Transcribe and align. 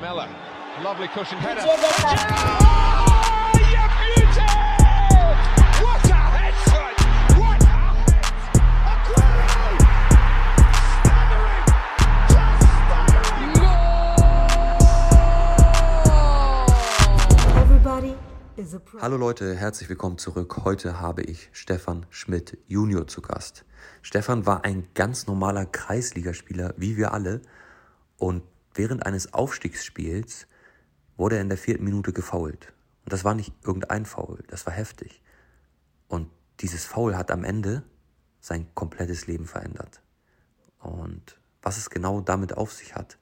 Miller, 0.00 0.28
lovely 0.84 1.08
cushion 1.08 1.38
header. 1.38 1.62
Oh, 1.64 1.72
you 3.58 3.88
beauty! 3.98 4.46
What 5.82 6.04
a 6.04 6.14
head, 6.14 6.54
son! 6.70 6.94
What 7.40 7.62
a 7.62 7.66
head! 7.66 8.54
Aguero! 8.92 9.74
Staggering! 11.02 11.64
Just 12.28 12.62
staggering! 12.78 13.58
Everybody 17.56 18.14
is 18.56 18.74
a 18.74 18.78
pro. 18.78 19.00
Hallo 19.00 19.16
Leute, 19.16 19.56
herzlich 19.56 19.88
willkommen 19.88 20.18
zurück. 20.18 20.60
Heute 20.64 21.00
habe 21.00 21.22
ich 21.22 21.48
Stefan 21.50 22.06
Schmidt 22.10 22.56
Junior 22.68 23.08
zu 23.08 23.20
Gast. 23.20 23.64
Stefan 24.02 24.46
war 24.46 24.64
ein 24.64 24.86
ganz 24.94 25.26
normaler 25.26 25.66
Kreisligaspieler, 25.66 26.74
wie 26.76 26.96
wir 26.96 27.12
alle. 27.12 27.42
Und 28.16 28.44
während 28.78 29.04
eines 29.04 29.34
Aufstiegsspiels 29.34 30.46
wurde 31.16 31.36
er 31.36 31.42
in 31.42 31.48
der 31.48 31.58
vierten 31.58 31.84
Minute 31.84 32.12
gefoult. 32.12 32.72
Und 33.04 33.12
das 33.12 33.24
war 33.24 33.34
nicht 33.34 33.52
irgendein 33.64 34.06
Foul, 34.06 34.44
das 34.48 34.64
war 34.66 34.72
heftig. 34.72 35.20
Und 36.06 36.30
dieses 36.60 36.84
Foul 36.86 37.16
hat 37.16 37.30
am 37.30 37.44
Ende 37.44 37.82
sein 38.40 38.72
komplettes 38.74 39.26
Leben 39.26 39.46
verändert. 39.46 40.00
Und 40.78 41.40
was 41.60 41.76
es 41.76 41.90
genau 41.90 42.20
damit 42.20 42.56
auf 42.56 42.72
sich 42.72 42.94
hat, 42.94 43.18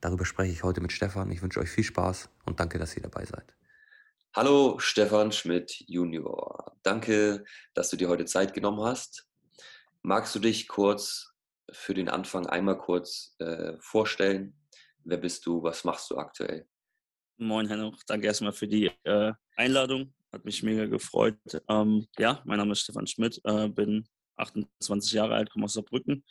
darüber 0.00 0.24
spreche 0.24 0.52
ich 0.52 0.64
heute 0.64 0.80
mit 0.80 0.90
Stefan. 0.90 1.30
Ich 1.30 1.42
wünsche 1.42 1.60
euch 1.60 1.68
viel 1.68 1.84
Spaß 1.84 2.30
und 2.46 2.58
danke, 2.58 2.78
dass 2.78 2.96
ihr 2.96 3.02
dabei 3.02 3.26
seid. 3.26 3.54
Hallo 4.34 4.78
Stefan 4.78 5.32
Schmidt 5.32 5.84
Junior. 5.86 6.76
Danke, 6.82 7.44
dass 7.74 7.90
du 7.90 7.96
dir 7.96 8.08
heute 8.08 8.24
Zeit 8.24 8.54
genommen 8.54 8.82
hast. 8.82 9.28
Magst 10.02 10.34
du 10.34 10.38
dich 10.38 10.66
kurz 10.66 11.34
für 11.70 11.92
den 11.92 12.08
Anfang 12.08 12.46
einmal 12.46 12.78
kurz 12.78 13.36
äh, 13.38 13.74
vorstellen? 13.80 14.54
Wer 15.04 15.18
bist 15.18 15.44
du? 15.44 15.62
Was 15.62 15.84
machst 15.84 16.10
du 16.10 16.16
aktuell? 16.16 16.66
Moin 17.36 17.68
Henno, 17.68 17.94
danke 18.06 18.26
erstmal 18.26 18.52
für 18.52 18.68
die 18.68 18.90
äh, 19.04 19.32
Einladung. 19.56 20.14
Hat 20.32 20.44
mich 20.44 20.62
mega 20.62 20.86
gefreut. 20.86 21.36
Ähm, 21.68 22.06
ja, 22.18 22.40
mein 22.44 22.58
Name 22.58 22.72
ist 22.72 22.80
Stefan 22.80 23.06
Schmidt, 23.06 23.40
äh, 23.44 23.68
bin 23.68 24.08
28 24.36 25.12
Jahre 25.12 25.34
alt, 25.34 25.50
komme 25.50 25.66
aus 25.66 25.74
Saarbrücken. 25.74 26.24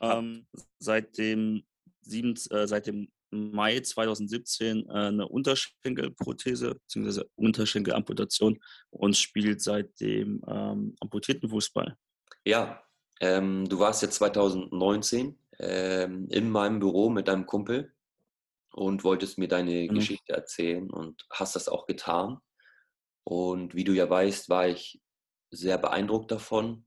Ähm, 0.00 0.46
seit, 0.78 1.16
dem 1.16 1.64
sieben, 2.02 2.34
äh, 2.50 2.66
seit 2.66 2.86
dem 2.88 3.08
Mai 3.30 3.80
2017 3.80 4.86
äh, 4.86 4.92
eine 4.92 5.28
Unterschenkelprothese 5.28 6.74
bzw. 6.74 7.22
Unterschenkelamputation 7.36 8.62
und 8.90 9.16
spielt 9.16 9.62
seitdem 9.62 10.42
ähm, 10.46 10.94
amputierten 11.00 11.48
Fußball. 11.48 11.96
Ja, 12.44 12.82
ähm, 13.20 13.66
du 13.68 13.78
warst 13.78 14.02
ja 14.02 14.10
2019 14.10 15.38
ähm, 15.58 16.28
in 16.28 16.50
meinem 16.50 16.80
Büro 16.80 17.08
mit 17.08 17.28
deinem 17.28 17.46
Kumpel 17.46 17.93
und 18.74 19.04
wolltest 19.04 19.38
mir 19.38 19.48
deine 19.48 19.88
Mhm. 19.88 19.94
Geschichte 19.94 20.32
erzählen 20.32 20.90
und 20.90 21.24
hast 21.30 21.54
das 21.56 21.68
auch 21.68 21.86
getan. 21.86 22.38
Und 23.24 23.74
wie 23.74 23.84
du 23.84 23.92
ja 23.92 24.08
weißt, 24.10 24.48
war 24.48 24.68
ich 24.68 25.00
sehr 25.50 25.78
beeindruckt 25.78 26.30
davon. 26.30 26.86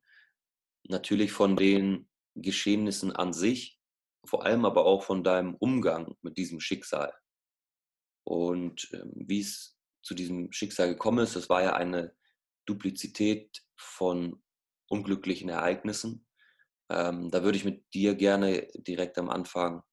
Natürlich 0.88 1.32
von 1.32 1.56
den 1.56 2.10
Geschehnissen 2.36 3.12
an 3.16 3.34
sich, 3.34 3.80
vor 4.26 4.46
allem 4.46 4.66
aber 4.66 4.86
auch 4.86 5.04
von 5.04 5.24
deinem 5.24 5.56
Umgang 5.56 6.16
mit 6.22 6.38
diesem 6.38 6.60
Schicksal. 6.60 7.14
Und 8.26 8.90
ähm, 8.94 9.14
wie 9.16 9.40
es 9.40 9.78
zu 10.04 10.14
diesem 10.14 10.52
Schicksal 10.52 10.90
gekommen 10.90 11.20
ist, 11.20 11.36
das 11.36 11.50
war 11.50 11.64
ja 11.64 11.76
eine 11.76 12.14
Duplizität 12.66 13.64
von 13.78 14.44
unglücklichen 14.90 15.50
Ereignissen. 15.50 16.28
Ähm, 16.90 17.32
da 17.32 17.44
würde 17.44 17.58
ich 17.58 17.66
mit 17.66 17.94
dir 17.94 18.16
gerne 18.16 18.68
direkt 18.76 19.18
am 19.18 19.30
Anfang 19.30 19.84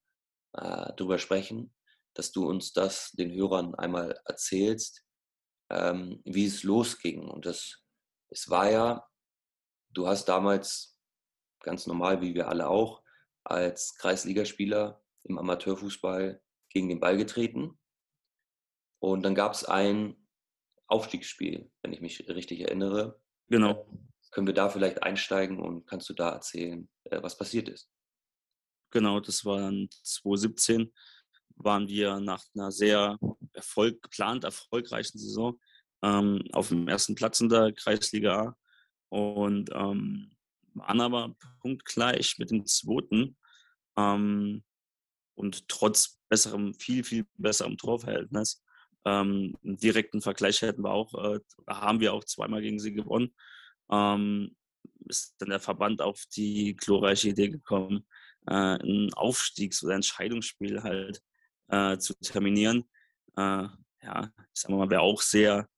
äh, 0.54 0.92
drüber 0.94 1.18
sprechen, 1.18 1.74
dass 2.14 2.32
du 2.32 2.48
uns 2.48 2.72
das 2.72 3.10
den 3.12 3.32
Hörern 3.32 3.74
einmal 3.74 4.18
erzählst, 4.24 5.04
ähm, 5.70 6.22
wie 6.24 6.46
es 6.46 6.62
losging. 6.62 7.28
Und 7.28 7.46
das, 7.46 7.82
es 8.30 8.48
war 8.48 8.70
ja, 8.70 9.06
du 9.90 10.06
hast 10.06 10.26
damals 10.26 10.98
ganz 11.60 11.86
normal, 11.86 12.20
wie 12.20 12.34
wir 12.34 12.48
alle 12.48 12.68
auch, 12.68 13.02
als 13.44 13.94
Kreisligaspieler 13.96 15.02
im 15.24 15.38
Amateurfußball 15.38 16.40
gegen 16.70 16.88
den 16.88 17.00
Ball 17.00 17.16
getreten. 17.16 17.78
Und 19.00 19.22
dann 19.22 19.34
gab 19.34 19.52
es 19.52 19.64
ein 19.64 20.16
Aufstiegsspiel, 20.86 21.70
wenn 21.82 21.92
ich 21.92 22.00
mich 22.00 22.28
richtig 22.28 22.60
erinnere. 22.60 23.20
Genau. 23.48 23.86
Können 24.30 24.46
wir 24.46 24.54
da 24.54 24.68
vielleicht 24.68 25.02
einsteigen 25.02 25.60
und 25.60 25.86
kannst 25.86 26.08
du 26.08 26.14
da 26.14 26.30
erzählen, 26.30 26.88
äh, 27.04 27.22
was 27.22 27.36
passiert 27.36 27.68
ist? 27.68 27.90
Genau, 28.90 29.20
das 29.20 29.44
war 29.44 29.58
dann 29.58 29.88
2017, 30.02 30.92
waren 31.56 31.88
wir 31.88 32.20
nach 32.20 32.42
einer 32.54 32.70
sehr 32.70 33.18
erfolg, 33.52 34.02
geplant 34.02 34.44
erfolgreichen 34.44 35.18
Saison 35.18 35.58
ähm, 36.02 36.42
auf 36.52 36.68
dem 36.68 36.88
ersten 36.88 37.14
Platz 37.14 37.40
in 37.40 37.48
der 37.48 37.72
Kreisliga 37.72 38.40
A 38.40 38.56
und 39.08 39.70
ähm, 39.72 40.30
waren 40.74 41.00
aber 41.00 41.34
punktgleich 41.60 42.38
mit 42.38 42.50
dem 42.50 42.66
zweiten 42.66 43.36
ähm, 43.96 44.64
und 45.34 45.68
trotz 45.68 46.18
besserem, 46.28 46.74
viel, 46.74 47.04
viel 47.04 47.26
besserem 47.36 47.76
Torverhältnis. 47.76 48.62
Ähm, 49.04 49.56
einen 49.62 49.76
direkten 49.76 50.20
Vergleich 50.20 50.62
hätten 50.62 50.82
wir 50.82 50.90
auch, 50.90 51.14
äh, 51.14 51.40
haben 51.68 52.00
wir 52.00 52.12
auch 52.12 52.24
zweimal 52.24 52.60
gegen 52.60 52.78
sie 52.78 52.92
gewonnen. 52.92 53.34
Ähm, 53.90 54.56
ist 55.06 55.34
dann 55.38 55.50
der 55.50 55.60
Verband 55.60 56.02
auf 56.02 56.24
die 56.34 56.74
glorreiche 56.76 57.28
Idee 57.28 57.50
gekommen, 57.50 58.06
äh, 58.46 58.76
ein 58.76 59.12
Aufstiegs- 59.14 59.82
oder 59.84 59.94
Entscheidungsspiel 59.94 60.82
halt 60.82 61.22
äh, 61.68 61.98
zu 61.98 62.14
terminieren. 62.20 62.84
Äh, 63.36 63.68
ja, 64.02 64.32
ich 64.52 64.60
sag 64.60 64.70
mal, 64.70 64.90
wäre 64.90 65.00
auch 65.00 65.22
sehr, 65.22 65.68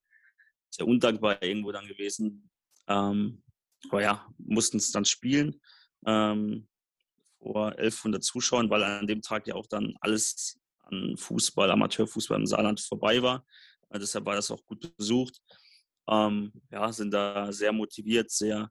sehr 0.71 0.87
undankbar 0.87 1.43
irgendwo 1.43 1.73
dann 1.73 1.87
gewesen. 1.87 2.51
Ähm, 2.89 3.43
aber 3.89 4.03
ja, 4.03 4.27
mussten 4.39 4.79
es 4.79 4.91
dann 4.91 5.05
spielen 5.05 5.61
ähm, 6.07 6.69
vor 7.39 7.69
1100 7.69 8.23
Zuschauern, 8.23 8.71
weil 8.71 8.83
an 8.83 9.07
dem 9.07 9.23
Tag 9.23 9.47
ja 9.47 9.55
auch 9.55 9.67
dann 9.67 9.95
alles 10.01 10.59
an 10.85 11.17
Fußball, 11.17 11.71
Amateurfußball 11.71 12.39
im 12.39 12.47
Saarland 12.47 12.81
vorbei 12.81 13.23
war. 13.23 13.45
Äh, 13.91 13.99
deshalb 13.99 14.27
war 14.27 14.35
das 14.35 14.51
auch 14.51 14.65
gut 14.65 14.97
besucht. 14.97 15.41
Ähm, 16.09 16.53
ja, 16.71 16.93
sind 16.93 17.13
da 17.13 17.53
sehr 17.53 17.73
motiviert, 17.73 18.31
sehr 18.31 18.71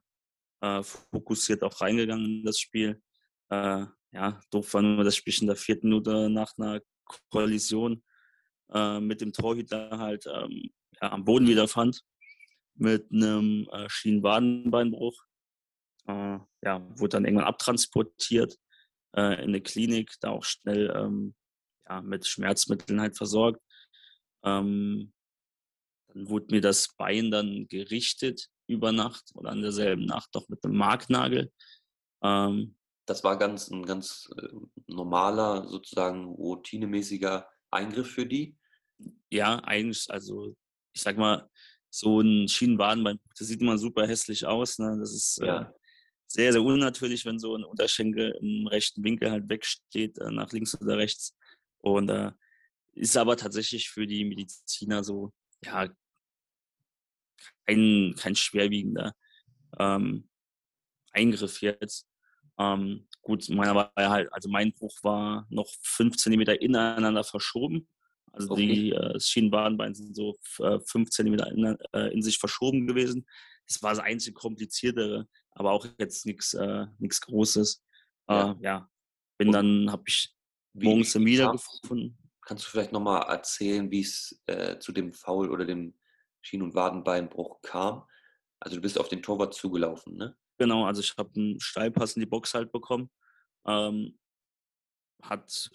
äh, 0.60 0.82
fokussiert 0.82 1.62
auch 1.62 1.80
reingegangen 1.80 2.24
in 2.24 2.44
das 2.44 2.58
Spiel. 2.58 3.02
Äh, 3.50 3.86
ja, 4.12 4.40
doof 4.50 4.74
war 4.74 4.82
nur 4.82 5.04
das 5.04 5.16
Spiel 5.16 5.34
in 5.40 5.46
der 5.46 5.56
vierten 5.56 5.88
Minute 5.88 6.30
nach 6.30 6.52
einer 6.56 6.80
Kollision 7.30 8.02
äh, 8.72 9.00
mit 9.00 9.20
dem 9.20 9.32
Torhüter 9.32 9.98
halt 9.98 10.26
ähm, 10.26 10.70
ja, 11.00 11.12
am 11.12 11.24
Boden 11.24 11.46
wiederfand 11.46 12.02
mit 12.74 13.10
einem 13.12 13.68
äh, 13.72 13.88
Schienenwadenbeinbruch. 13.88 15.20
Äh, 16.06 16.38
ja, 16.62 16.98
wurde 16.98 17.16
dann 17.16 17.24
irgendwann 17.24 17.46
abtransportiert 17.46 18.56
äh, 19.16 19.42
in 19.42 19.48
eine 19.48 19.60
Klinik, 19.60 20.12
da 20.20 20.30
auch 20.30 20.44
schnell 20.44 20.92
ähm, 20.94 21.34
ja, 21.88 22.02
mit 22.02 22.26
Schmerzmitteln 22.26 23.00
halt 23.00 23.16
versorgt. 23.16 23.60
Ähm, 24.44 25.12
dann 26.08 26.28
wurde 26.28 26.54
mir 26.54 26.60
das 26.60 26.94
Bein 26.96 27.30
dann 27.30 27.66
gerichtet 27.68 28.48
über 28.68 28.92
Nacht 28.92 29.30
oder 29.34 29.50
an 29.50 29.62
derselben 29.62 30.06
Nacht 30.06 30.34
noch 30.34 30.48
mit 30.48 30.64
einem 30.64 30.76
Marknagel. 30.76 31.52
Ähm, 32.22 32.75
Das 33.06 33.22
war 33.24 33.38
ganz 33.38 33.70
ein 33.70 33.84
ganz 33.86 34.28
äh, 34.36 34.48
normaler, 34.88 35.66
sozusagen 35.68 36.26
routinemäßiger 36.26 37.48
Eingriff 37.70 38.10
für 38.10 38.26
die. 38.26 38.56
ja, 39.30 39.58
eigentlich, 39.64 40.10
also 40.10 40.54
ich 40.92 41.02
sag 41.02 41.16
mal, 41.16 41.48
so 41.90 42.20
ein 42.20 42.48
Schienenwadenbein, 42.48 43.20
das 43.38 43.48
sieht 43.48 43.60
immer 43.60 43.78
super 43.78 44.06
hässlich 44.06 44.44
aus. 44.46 44.78
Ne? 44.78 44.96
Das 44.98 45.12
ist 45.14 45.38
äh, 45.40 45.46
Ja. 45.46 45.72
sehr, 46.26 46.52
sehr 46.52 46.62
unnatürlich, 46.62 47.24
wenn 47.24 47.38
so 47.38 47.54
ein 47.56 47.64
Unterschenkel 47.64 48.32
im 48.40 48.66
rechten 48.66 49.02
Winkel 49.04 49.30
halt 49.30 49.48
wegsteht, 49.48 50.18
äh, 50.18 50.30
nach 50.30 50.52
links 50.52 50.78
oder 50.80 50.96
rechts. 50.98 51.34
Und 51.78 52.08
äh, 52.10 52.32
ist 52.94 53.16
aber 53.16 53.36
tatsächlich 53.36 53.88
für 53.90 54.06
die 54.06 54.24
Mediziner 54.24 55.04
so, 55.04 55.32
ja, 55.64 55.88
kein, 57.66 58.14
kein 58.18 58.36
schwerwiegender 58.36 59.14
ähm, 59.78 60.28
Eingriff 61.12 61.60
jetzt. 61.60 62.06
Ähm, 62.58 63.06
gut, 63.22 63.48
meiner 63.50 63.74
war 63.74 63.92
ja 63.98 64.10
halt, 64.10 64.32
also 64.32 64.48
mein 64.48 64.72
Bruch 64.72 64.96
war 65.02 65.46
noch 65.50 65.68
fünf 65.82 66.16
Zentimeter 66.16 66.60
ineinander 66.60 67.24
verschoben. 67.24 67.88
Also 68.32 68.52
Okay. 68.52 68.66
die 68.66 68.92
äh, 68.92 69.18
Schienenbahnbeine 69.20 69.94
sind 69.94 70.14
so 70.14 70.36
äh, 70.58 70.78
fünf 70.80 71.10
Zentimeter 71.10 71.50
in, 71.50 71.76
äh, 71.92 72.08
in 72.12 72.22
sich 72.22 72.38
verschoben 72.38 72.86
gewesen. 72.86 73.26
Das 73.66 73.82
war 73.82 73.90
das 73.90 73.98
einzig 73.98 74.34
kompliziertere, 74.34 75.26
aber 75.52 75.72
auch 75.72 75.86
jetzt 75.98 76.26
nichts 76.26 76.54
äh, 76.54 76.86
nichts 76.98 77.20
Großes. 77.22 77.82
Ja. 78.28 78.52
Äh, 78.52 78.54
ja, 78.62 78.90
bin 79.38 79.48
Und 79.48 79.54
dann, 79.54 79.90
habe 79.90 80.04
ich 80.06 80.34
morgens 80.74 81.12
dann 81.14 81.22
wie 81.24 81.32
wieder 81.32 81.46
kam's? 81.48 81.80
gefunden. 81.82 82.18
Kannst 82.42 82.66
du 82.66 82.70
vielleicht 82.70 82.92
nochmal 82.92 83.22
erzählen, 83.28 83.90
wie 83.90 84.00
es 84.02 84.40
äh, 84.46 84.78
zu 84.78 84.92
dem 84.92 85.12
Foul 85.12 85.50
oder 85.50 85.64
dem 85.64 85.94
Schien- 86.42 86.62
und 86.62 86.74
Wadenbeinbruch 86.74 87.60
kam? 87.62 88.04
Also 88.60 88.76
du 88.76 88.82
bist 88.82 88.98
auf 89.00 89.08
den 89.08 89.22
Torwart 89.22 89.52
zugelaufen, 89.54 90.16
ne? 90.16 90.36
Genau, 90.58 90.84
also 90.86 91.00
ich 91.00 91.14
habe 91.16 91.30
einen 91.36 91.60
Steilpass 91.60 92.14
in 92.16 92.20
die 92.20 92.26
Box 92.26 92.54
halt 92.54 92.72
bekommen. 92.72 93.10
Ähm, 93.66 94.18
hat 95.22 95.70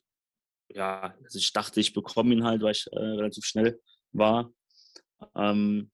ja, 0.74 1.16
also 1.24 1.38
ich 1.38 1.52
dachte, 1.54 1.80
ich 1.80 1.94
bekomme 1.94 2.34
ihn 2.34 2.44
halt, 2.44 2.62
weil 2.62 2.72
ich 2.72 2.88
äh, 2.92 3.00
relativ 3.00 3.46
schnell 3.46 3.80
war. 4.12 4.54
Ähm, 5.36 5.92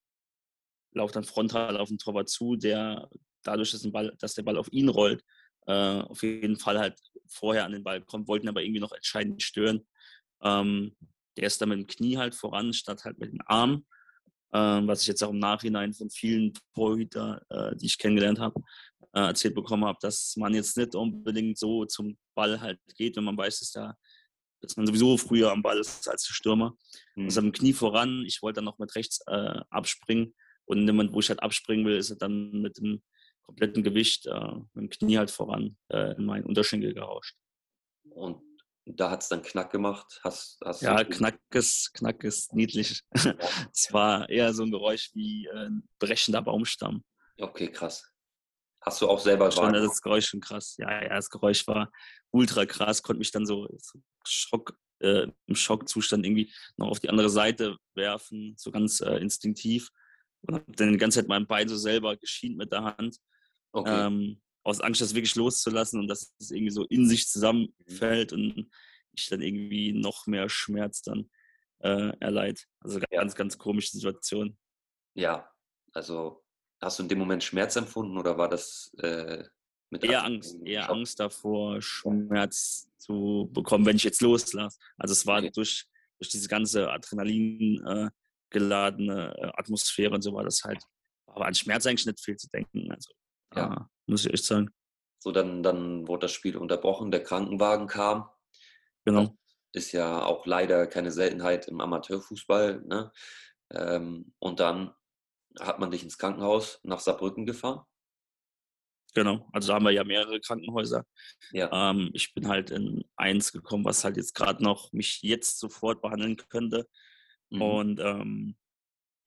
laufe 0.94 1.13
dann 1.13 1.24
frontal 1.24 1.78
auf 1.78 1.89
den 1.89 1.98
Torwart 1.98 2.30
zu, 2.30 2.56
der 2.56 3.10
dadurch, 3.44 3.72
dass, 3.72 3.89
Ball, 3.92 4.16
dass, 4.19 4.36
der 4.36 4.44
Ball 4.44 4.57
auf 4.57 4.72
ihn 4.72 4.89
rollt, 4.89 5.24
äh, 5.68 6.01
auf 6.01 6.24
jeden 6.24 6.57
Fall 6.57 6.80
halt 6.80 7.00
vorher 7.28 7.66
an 7.66 7.72
den 7.72 7.84
Ball 7.84 8.01
kommt, 8.01 8.28
wollten 8.28 8.48
aber 8.48 8.62
irgendwie 8.62 8.80
noch 8.80 8.92
entscheidend 8.92 9.42
stören. 9.42 9.88
Ähm, 10.42 10.95
der 11.38 11.48
ist 11.48 11.62
dann 11.62 11.69
mit 11.69 11.80
dem 11.80 11.88
Knie 11.88 12.18
halt 12.18 12.36
voran, 12.36 12.74
statt 12.74 13.06
halt 13.06 13.19
mit 13.19 13.31
dem 13.31 13.42
Arm, 13.45 13.86
äh, 14.52 14.58
was 14.88 15.02
ich 15.02 15.08
jetzt 15.08 15.24
auch 15.24 15.32
im 15.32 15.40
Nachhinein 15.40 15.94
von 15.94 16.10
vielen 16.10 16.54
Torhüter, 16.74 17.42
äh, 17.50 17.76
die 17.76 17.86
ich 17.88 17.98
kennengelernt 17.98 18.40
habe, 18.40 18.62
äh, 19.14 19.20
erzählt 19.20 19.56
bekommen 19.56 19.86
habe, 19.86 19.98
dass 20.02 20.36
man 20.38 20.54
jetzt 20.54 20.78
nicht 20.78 20.96
unbedingt 20.96 21.58
so 21.58 21.86
zum 21.86 22.18
Ball 22.36 22.60
halt 22.62 22.80
geht, 22.96 23.16
wenn 23.18 23.24
man 23.24 23.38
weiß, 23.38 23.60
dass, 23.60 23.72
da, 23.72 23.96
dass 24.62 24.78
man 24.78 24.86
sowieso 24.88 25.18
früher 25.18 25.52
am 25.52 25.62
Ball 25.62 25.80
ist 25.80 26.08
als 26.08 26.28
der 26.28 26.34
Stürmer. 26.34 26.76
Mhm. 27.16 27.26
Also 27.26 27.42
mit 27.42 27.56
dem 27.56 27.60
Knie 27.60 27.74
voran, 27.74 28.24
ich 28.26 28.42
wollte 28.42 28.58
dann 28.58 28.66
noch 28.66 28.80
mit 28.80 28.96
rechts 28.96 29.22
äh, 29.28 29.60
abspringen 29.70 30.34
und 30.66 30.80
in 30.80 30.88
dem 30.88 30.96
Moment, 30.96 31.14
wo 31.14 31.20
ich 31.20 31.30
halt 31.30 31.42
abspringen 31.42 31.86
will, 31.86 31.98
ist 31.98 32.10
er 32.10 32.18
dann 32.18 32.52
mit 32.62 32.78
dem 32.78 33.02
kompletten 33.42 33.82
Gewicht 33.82 34.28
äh, 34.28 34.56
mit 34.74 34.76
dem 34.76 34.90
Knie 34.90 35.18
halt 35.18 35.32
voran 35.32 35.78
äh, 35.90 36.16
in 36.16 36.26
meinen 36.26 36.46
Unterschenkel 36.46 36.94
gerauscht. 36.94 37.38
Und 38.10 38.42
da 38.95 39.12
hat 39.12 39.24
es 39.24 39.30
dann 39.30 39.42
Knack 39.42 39.72
gemacht. 39.72 40.19
Hast, 40.24 40.60
hast 40.63 40.81
ja, 40.81 41.04
Knack 41.04 41.39
ist, 41.51 41.94
Knack 41.94 42.24
ist 42.24 42.54
niedlich. 42.54 43.04
es 43.12 43.92
war 43.92 44.30
eher 44.30 44.54
so 44.54 44.63
ein 44.63 44.72
Geräusch 44.72 45.12
wie 45.13 45.50
ein 45.50 45.88
brechender 46.00 46.42
Baumstamm. 46.42 47.04
Okay, 47.38 47.69
krass. 47.69 48.10
Hast 48.81 49.01
du 49.01 49.10
auch 49.10 49.19
selber 49.19 49.51
schon, 49.51 49.74
Das 49.74 50.01
Geräusch 50.01 50.28
schon 50.28 50.39
krass. 50.39 50.75
Ja, 50.78 51.04
ja, 51.04 51.10
das 51.10 51.30
Geräusch 51.30 51.68
war 51.68 51.92
ultra 52.31 52.66
krass, 52.66 53.04
konnte 53.04 53.19
mich 53.19 53.31
dann 53.31 53.45
so, 53.45 53.68
so 53.78 54.00
Schock, 54.24 54.78
äh, 55.00 55.28
im 55.45 55.56
Schockzustand 55.56 56.25
irgendwie 56.25 56.51
noch 56.78 56.88
auf 56.88 57.00
die 57.00 57.10
andere 57.10 57.30
Seite 57.30 57.78
werfen, 57.95 58.56
so 58.57 58.72
ganz 58.72 59.01
äh, 59.01 59.18
instinktiv. 59.18 59.89
Und 60.42 60.56
habe 60.56 60.72
dann 60.72 60.92
die 60.92 60.98
ganze 60.98 61.19
Zeit 61.19 61.28
mein 61.28 61.48
Bein 61.48 61.68
so 61.68 61.75
selber 61.75 62.16
geschient 62.16 62.57
mit 62.57 62.72
der 62.72 62.84
Hand. 62.84 63.18
Okay. 63.74 64.07
Ähm, 64.07 64.42
aus 64.68 64.81
Angst, 64.81 65.00
das 65.00 65.16
wirklich 65.16 65.36
loszulassen 65.36 66.02
und 66.02 66.08
dass 66.10 66.34
es 66.40 66.52
irgendwie 66.52 66.74
so 66.74 66.84
in 66.86 67.08
sich 67.08 67.30
zusammenfällt 67.30 68.34
und 68.34 68.69
ich 69.14 69.30
dann 69.30 69.42
irgendwie 69.42 69.94
noch 69.94 70.28
mehr 70.28 70.50
Schmerz 70.50 71.02
dann 71.02 71.30
äh, 71.80 72.12
erleid. 72.19 72.68
Also 72.81 73.00
ganz, 73.10 73.36
ganz 73.36 73.58
komische 73.58 73.92
Situation. 73.92 74.58
Ja, 75.16 75.50
also 75.94 76.44
hast 76.81 77.00
du 77.00 77.04
in 77.04 77.10
dem 77.10 77.19
Moment 77.19 77.46
Schmerz 77.46 77.78
empfunden 77.78 78.18
oder 78.18 78.38
war 78.38 78.50
das 78.50 78.94
äh, 78.98 79.46
mit 79.90 80.04
eher 80.04 80.25
Angst, 80.25 80.58
eher 80.66 80.84
Schock? 80.84 80.96
Angst 80.98 81.20
davor, 81.22 81.81
Schmerz 81.81 82.90
zu 82.98 83.50
bekommen, 83.54 83.86
wenn 83.86 83.96
ich 83.96 84.04
jetzt 84.04 84.22
loslasse. 84.22 84.78
Also 84.98 85.13
es 85.13 85.25
war 85.25 85.40
okay. 85.40 85.52
durch, 85.56 85.86
durch 86.20 86.30
diese 86.30 86.50
ganze 86.50 86.92
Adrenalin 86.92 87.81
äh, 87.88 88.10
geladene 88.50 89.34
äh, 89.38 89.52
Atmosphäre 89.56 90.13
und 90.13 90.24
so 90.24 90.34
war 90.34 90.44
das 90.44 90.66
halt, 90.66 90.84
aber 91.25 91.46
an 91.46 91.56
Schmerz 91.56 91.86
eigentlich 91.86 92.06
nicht 92.06 92.20
viel 92.20 92.36
zu 92.36 92.50
denken. 92.50 92.92
Also 92.92 93.12
ja. 93.56 93.90
Muss 94.07 94.25
ich 94.25 94.33
echt 94.33 94.45
sagen. 94.45 94.71
So, 95.19 95.31
dann, 95.31 95.63
dann 95.63 96.07
wurde 96.07 96.21
das 96.21 96.31
Spiel 96.31 96.57
unterbrochen, 96.57 97.12
der 97.12 97.24
Krankenwagen 97.24 97.88
kam. 97.88 98.30
Genau. 99.06 99.38
Das 99.74 99.86
ist 99.86 99.92
ja 99.92 100.24
auch 100.24 100.45
leider 100.45 100.88
keine 100.88 101.12
Seltenheit 101.12 101.68
im 101.68 101.81
Amateurfußball. 101.81 102.81
Ne? 102.86 103.12
Ähm, 103.71 104.33
und 104.39 104.59
dann 104.59 104.94
hat 105.59 105.80
man 105.80 105.92
dich 105.92 106.04
ins 106.04 106.18
Krankenhaus 106.18 106.80
nach 106.83 107.00
Saarbrücken 107.00 107.45
gefahren. 107.45 107.86
Genau, 109.13 109.50
also 109.51 109.69
da 109.69 109.75
haben 109.75 109.86
wir 109.86 109.92
ja 109.92 110.04
mehrere 110.04 110.39
Krankenhäuser. 110.39 111.03
Ja. 111.51 111.89
Ähm, 111.89 112.12
ich 112.13 112.33
bin 112.36 112.48
halt 112.48 112.69
in 112.69 113.03
eins 113.15 113.51
gekommen, 113.51 113.83
was 113.83 114.03
halt 114.03 114.15
jetzt 114.15 114.36
gerade 114.36 114.63
noch 114.63 114.94
mich 114.94 115.24
jetzt 115.24 115.60
sofort 115.60 116.01
behandeln 116.01 116.38
könnte. 116.38 116.88
Mhm. 117.50 117.62
Und 117.62 118.00
ähm, 118.00 118.57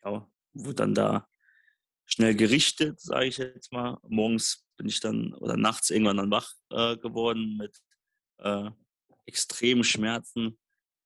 ja, 0.04 0.30
wurde 0.52 0.74
dann 0.74 0.94
da 0.94 1.28
schnell 2.04 2.36
gerichtet, 2.36 3.00
sage 3.00 3.26
ich 3.26 3.38
jetzt 3.38 3.72
mal. 3.72 3.98
Morgens 4.06 4.64
bin 4.80 4.88
ich 4.88 5.00
dann 5.00 5.34
oder 5.34 5.58
nachts 5.58 5.90
irgendwann 5.90 6.16
dann 6.16 6.30
wach 6.30 6.54
äh, 6.70 6.96
geworden 6.96 7.58
mit 7.58 7.82
äh, 8.38 8.70
extremen 9.26 9.84
Schmerzen. 9.84 10.58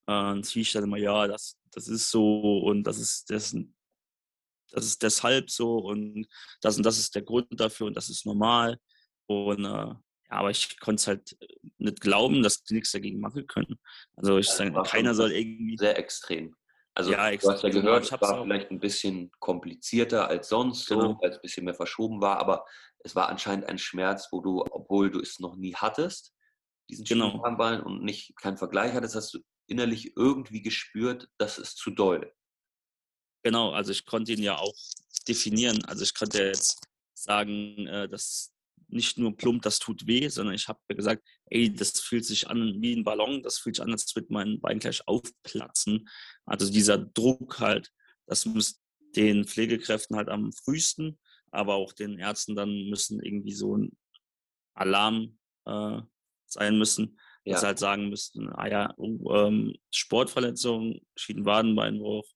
Äh, 0.06 0.12
dann 0.12 0.44
ziehe 0.44 0.62
ich 0.62 0.70
dann 0.70 0.84
immer, 0.84 0.96
ja, 0.96 1.26
das, 1.26 1.58
das 1.72 1.88
ist 1.88 2.08
so 2.08 2.60
und 2.60 2.84
das 2.84 2.98
ist, 2.98 3.30
das, 3.30 3.56
das 4.70 4.84
ist 4.84 5.02
deshalb 5.02 5.50
so 5.50 5.78
und 5.78 6.28
das 6.60 6.76
und 6.76 6.86
das 6.86 7.00
ist 7.00 7.16
der 7.16 7.22
Grund 7.22 7.48
dafür 7.50 7.88
und 7.88 7.96
das 7.96 8.10
ist 8.10 8.24
normal. 8.26 8.78
Und 9.26 9.64
äh, 9.64 9.68
ja, 9.68 9.98
aber 10.28 10.50
ich 10.50 10.78
konnte 10.78 11.00
es 11.00 11.06
halt 11.08 11.36
nicht 11.78 12.00
glauben, 12.00 12.44
dass 12.44 12.62
die 12.62 12.74
nichts 12.74 12.92
dagegen 12.92 13.18
machen 13.18 13.48
können. 13.48 13.80
Also 14.14 14.38
ich 14.38 14.48
sage, 14.48 14.72
keiner 14.84 15.16
soll 15.16 15.32
irgendwie. 15.32 15.76
Sehr 15.76 15.98
extrem. 15.98 16.54
Also 16.96 17.10
ja, 17.10 17.28
du 17.28 17.50
hast 17.50 17.64
ja 17.64 17.70
gehört, 17.70 18.04
es 18.04 18.12
war 18.12 18.42
vielleicht 18.44 18.70
ein 18.70 18.78
bisschen 18.78 19.32
komplizierter 19.40 20.28
als 20.28 20.48
sonst, 20.48 20.86
genau. 20.86 21.14
so, 21.14 21.18
weil 21.20 21.30
es 21.30 21.36
ein 21.38 21.42
bisschen 21.42 21.64
mehr 21.64 21.74
verschoben 21.74 22.20
war, 22.20 22.38
aber 22.38 22.64
es 23.04 23.14
war 23.14 23.28
anscheinend 23.28 23.68
ein 23.68 23.78
Schmerz, 23.78 24.28
wo 24.32 24.40
du, 24.40 24.62
obwohl 24.62 25.10
du 25.10 25.20
es 25.20 25.38
noch 25.38 25.56
nie 25.56 25.74
hattest, 25.74 26.34
diesen 26.88 27.04
genau. 27.04 27.26
Schienenbeinballen 27.26 27.82
und 27.82 28.02
nicht 28.02 28.34
keinen 28.36 28.56
Vergleich 28.56 28.94
hattest, 28.94 29.14
hast 29.14 29.34
du 29.34 29.40
innerlich 29.66 30.16
irgendwie 30.16 30.62
gespürt, 30.62 31.28
das 31.38 31.58
ist 31.58 31.76
zu 31.76 31.90
doll. 31.90 32.32
Genau, 33.42 33.72
also 33.72 33.92
ich 33.92 34.06
konnte 34.06 34.32
ihn 34.32 34.42
ja 34.42 34.56
auch 34.56 34.74
definieren. 35.28 35.84
Also 35.84 36.02
ich 36.02 36.14
konnte 36.14 36.42
jetzt 36.42 36.86
sagen, 37.14 37.86
äh, 37.86 38.08
dass 38.08 38.54
nicht 38.88 39.18
nur 39.18 39.36
plump, 39.36 39.62
das 39.62 39.78
tut 39.78 40.06
weh, 40.06 40.28
sondern 40.28 40.54
ich 40.54 40.68
habe 40.68 40.80
gesagt, 40.88 41.22
ey, 41.46 41.72
das 41.72 42.00
fühlt 42.00 42.24
sich 42.24 42.48
an 42.48 42.80
wie 42.80 42.94
ein 42.94 43.04
Ballon, 43.04 43.42
das 43.42 43.58
fühlt 43.58 43.76
sich 43.76 43.84
an, 43.84 43.92
als 43.92 44.14
würde 44.14 44.28
mein 44.30 44.60
Bein 44.60 44.78
gleich 44.78 45.06
aufplatzen. 45.06 46.08
Also 46.44 46.70
dieser 46.70 46.98
Druck 46.98 47.60
halt, 47.60 47.90
das 48.26 48.46
muss 48.46 48.80
den 49.16 49.46
Pflegekräften 49.46 50.16
halt 50.16 50.28
am 50.28 50.52
frühesten, 50.52 51.18
aber 51.54 51.74
auch 51.74 51.92
den 51.92 52.18
Ärzten 52.18 52.54
dann 52.54 52.88
müssen 52.88 53.22
irgendwie 53.22 53.54
so 53.54 53.76
ein 53.76 53.96
Alarm 54.74 55.38
äh, 55.66 56.00
sein 56.46 56.78
müssen, 56.78 57.18
dass 57.44 57.60
sie 57.60 57.66
halt 57.66 57.78
sagen 57.78 58.08
müssten, 58.08 58.48
ah 58.50 58.66
ja, 58.66 58.94
oh, 58.96 59.34
ähm, 59.34 59.76
Sportverletzung, 59.90 61.00
Schiedenwadenbeinbruch, 61.16 62.26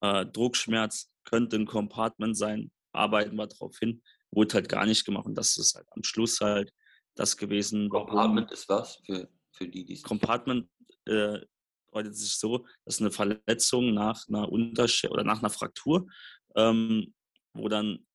äh, 0.00 0.26
Druckschmerz 0.26 1.10
könnte 1.24 1.56
ein 1.56 1.66
Compartment 1.66 2.36
sein, 2.36 2.70
arbeiten 2.92 3.36
wir 3.36 3.46
darauf 3.46 3.78
hin 3.78 4.02
wurde 4.32 4.54
halt 4.54 4.68
gar 4.68 4.86
nicht 4.86 5.04
gemacht. 5.04 5.26
Und 5.26 5.36
das 5.36 5.56
ist 5.56 5.74
halt 5.74 5.86
am 5.90 6.02
Schluss 6.02 6.40
halt 6.40 6.72
das 7.14 7.36
gewesen. 7.36 7.88
Compartment 7.88 8.50
ist 8.50 8.68
was 8.68 8.96
für, 9.04 9.28
für 9.52 9.68
die, 9.68 9.84
die 9.84 10.00
Compartment 10.00 10.68
äh, 11.04 11.40
deutet 11.92 12.16
sich 12.16 12.36
so, 12.36 12.66
dass 12.84 13.00
eine 13.00 13.10
Verletzung 13.10 13.92
nach 13.92 14.26
einer 14.28 14.50
Untersche 14.50 15.10
oder 15.10 15.24
nach 15.24 15.40
einer 15.40 15.50
Fraktur, 15.50 16.06
ähm, 16.56 17.14
wo 17.52 17.68
dann 17.68 18.06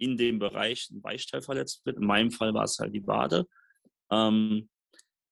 in 0.00 0.16
dem 0.16 0.38
Bereich 0.38 0.88
ein 0.90 1.02
Weichteil 1.02 1.42
verletzt 1.42 1.84
wird. 1.84 1.96
In 1.98 2.06
meinem 2.06 2.30
Fall 2.30 2.54
war 2.54 2.64
es 2.64 2.78
halt 2.78 2.94
die 2.94 3.06
Wade. 3.06 3.46
Ähm, 4.10 4.68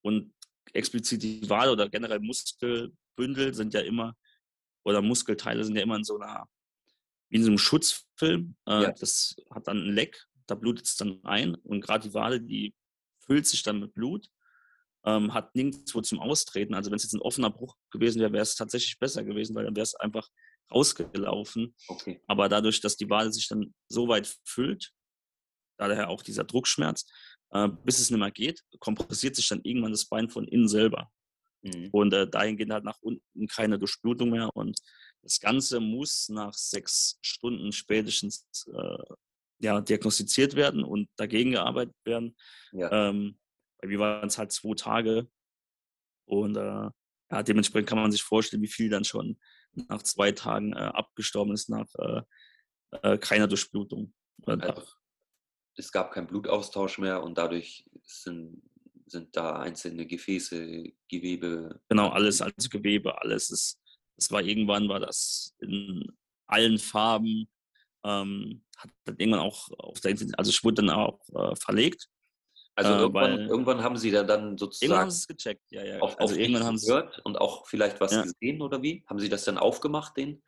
und 0.02 0.32
explizit 0.72 1.22
die 1.22 1.48
Wade 1.48 1.72
oder 1.72 1.88
generell 1.88 2.20
Muskelbündel 2.20 3.54
sind 3.54 3.74
ja 3.74 3.80
immer, 3.80 4.14
oder 4.84 5.02
Muskelteile 5.02 5.64
sind 5.64 5.76
ja 5.76 5.82
immer 5.82 5.96
in 5.96 6.04
so 6.04 6.18
einer, 6.18 6.46
wie 7.30 7.36
in 7.36 7.42
so 7.42 7.50
einem 7.50 7.58
Schutzfilm. 7.58 8.56
Äh, 8.66 8.82
ja. 8.82 8.92
Das 8.92 9.36
hat 9.50 9.66
dann 9.66 9.78
ein 9.78 9.94
Leck 9.94 10.28
da 10.48 10.54
blutet 10.54 10.86
es 10.86 10.96
dann 10.96 11.22
ein 11.24 11.54
und 11.54 11.80
gerade 11.80 12.08
die 12.08 12.14
Wade, 12.14 12.40
die 12.40 12.74
füllt 13.20 13.46
sich 13.46 13.62
dann 13.62 13.80
mit 13.80 13.94
Blut, 13.94 14.28
ähm, 15.04 15.32
hat 15.34 15.54
nirgendwo 15.54 16.00
zum 16.00 16.18
Austreten. 16.20 16.74
Also 16.74 16.90
wenn 16.90 16.96
es 16.96 17.04
jetzt 17.04 17.14
ein 17.14 17.20
offener 17.20 17.50
Bruch 17.50 17.76
gewesen 17.90 18.20
wäre, 18.20 18.32
wäre 18.32 18.42
es 18.42 18.56
tatsächlich 18.56 18.98
besser 18.98 19.22
gewesen, 19.22 19.54
weil 19.54 19.66
dann 19.66 19.76
wäre 19.76 19.84
es 19.84 19.94
einfach 19.94 20.28
rausgelaufen. 20.72 21.74
Okay. 21.88 22.20
Aber 22.26 22.48
dadurch, 22.48 22.80
dass 22.80 22.96
die 22.96 23.08
Wade 23.08 23.32
sich 23.32 23.48
dann 23.48 23.74
so 23.88 24.08
weit 24.08 24.38
füllt, 24.44 24.92
daher 25.78 26.08
auch 26.10 26.22
dieser 26.22 26.44
Druckschmerz, 26.44 27.06
äh, 27.50 27.68
bis 27.84 27.98
es 27.98 28.10
nicht 28.10 28.18
mehr 28.18 28.30
geht, 28.30 28.62
kompressiert 28.80 29.36
sich 29.36 29.48
dann 29.48 29.62
irgendwann 29.62 29.92
das 29.92 30.06
Bein 30.06 30.28
von 30.28 30.46
innen 30.46 30.68
selber. 30.68 31.10
Mhm. 31.62 31.88
Und 31.92 32.12
äh, 32.12 32.28
dahin 32.28 32.56
geht 32.56 32.70
halt 32.70 32.84
nach 32.84 32.98
unten 33.00 33.46
keine 33.46 33.78
Durchblutung 33.78 34.30
mehr. 34.30 34.54
Und 34.54 34.78
das 35.22 35.40
Ganze 35.40 35.80
muss 35.80 36.28
nach 36.28 36.54
sechs 36.54 37.18
Stunden 37.22 37.72
spätestens 37.72 38.46
äh, 38.66 39.14
ja, 39.60 39.80
diagnostiziert 39.80 40.54
werden 40.54 40.84
und 40.84 41.08
dagegen 41.16 41.52
gearbeitet 41.52 41.96
werden. 42.04 42.36
Ja. 42.72 43.08
Ähm, 43.08 43.38
bei 43.80 43.88
mir 43.88 43.98
waren 43.98 44.28
es 44.28 44.38
halt 44.38 44.52
zwei 44.52 44.74
Tage. 44.74 45.28
Und 46.26 46.56
äh, 46.56 46.90
ja, 47.30 47.42
dementsprechend 47.42 47.88
kann 47.88 47.98
man 47.98 48.12
sich 48.12 48.22
vorstellen, 48.22 48.62
wie 48.62 48.68
viel 48.68 48.90
dann 48.90 49.04
schon 49.04 49.38
nach 49.88 50.02
zwei 50.02 50.32
Tagen 50.32 50.72
äh, 50.72 50.76
abgestorben 50.76 51.52
ist 51.54 51.68
nach 51.68 51.86
äh, 51.98 52.22
äh 53.02 53.18
keiner 53.18 53.46
Durchblutung. 53.46 54.12
Also, 54.46 54.82
es 55.76 55.92
gab 55.92 56.12
keinen 56.12 56.26
Blutaustausch 56.26 56.98
mehr 56.98 57.22
und 57.22 57.38
dadurch 57.38 57.84
sind, 58.02 58.62
sind 59.06 59.36
da 59.36 59.60
einzelne 59.60 60.06
Gefäße, 60.06 60.84
Gewebe. 61.08 61.80
Genau, 61.88 62.08
alles 62.08 62.40
als 62.42 62.68
Gewebe, 62.68 63.20
alles 63.20 63.50
ist. 63.50 63.80
Es 64.16 64.30
war 64.32 64.42
irgendwann 64.42 64.88
war 64.88 64.98
das 64.98 65.54
in 65.60 66.04
allen 66.46 66.78
Farben, 66.78 67.48
ähm, 68.04 68.64
hat 68.76 68.90
dann 69.04 69.16
irgendwann 69.18 69.40
auch 69.40 69.70
auf 69.78 70.00
der 70.00 70.16
also 70.36 70.50
ich 70.50 70.64
wurde 70.64 70.82
dann 70.82 70.90
auch 70.90 71.20
äh, 71.30 71.54
verlegt. 71.56 72.08
Also 72.78 72.92
Äh, 72.92 72.98
irgendwann, 72.98 73.40
irgendwann 73.48 73.82
haben 73.82 73.96
sie 73.96 74.12
da 74.12 74.22
dann 74.22 74.40
Irgendwann 74.40 74.58
sozusagen 74.58 75.00
haben 75.00 75.10
sie 75.10 75.18
es 75.18 75.26
gecheckt, 75.26 75.64
ja, 75.72 75.84
ja. 75.84 75.98
auf, 75.98 76.16
also 76.20 76.34
auf 76.34 76.40
irgendwann 76.40 76.62
haben 76.62 76.78
sie 76.78 76.86
gehört 76.86 77.18
und 77.24 77.36
auch 77.36 77.66
vielleicht 77.66 78.00
was 78.00 78.12
Ja. 78.12 78.22
gesehen 78.22 78.62
oder 78.62 78.80
wie? 78.80 79.04
Haben 79.08 79.18
sie 79.18 79.28
das 79.28 79.42
dann 79.42 79.58
aufgemacht, 79.58 80.16
den, 80.16 80.44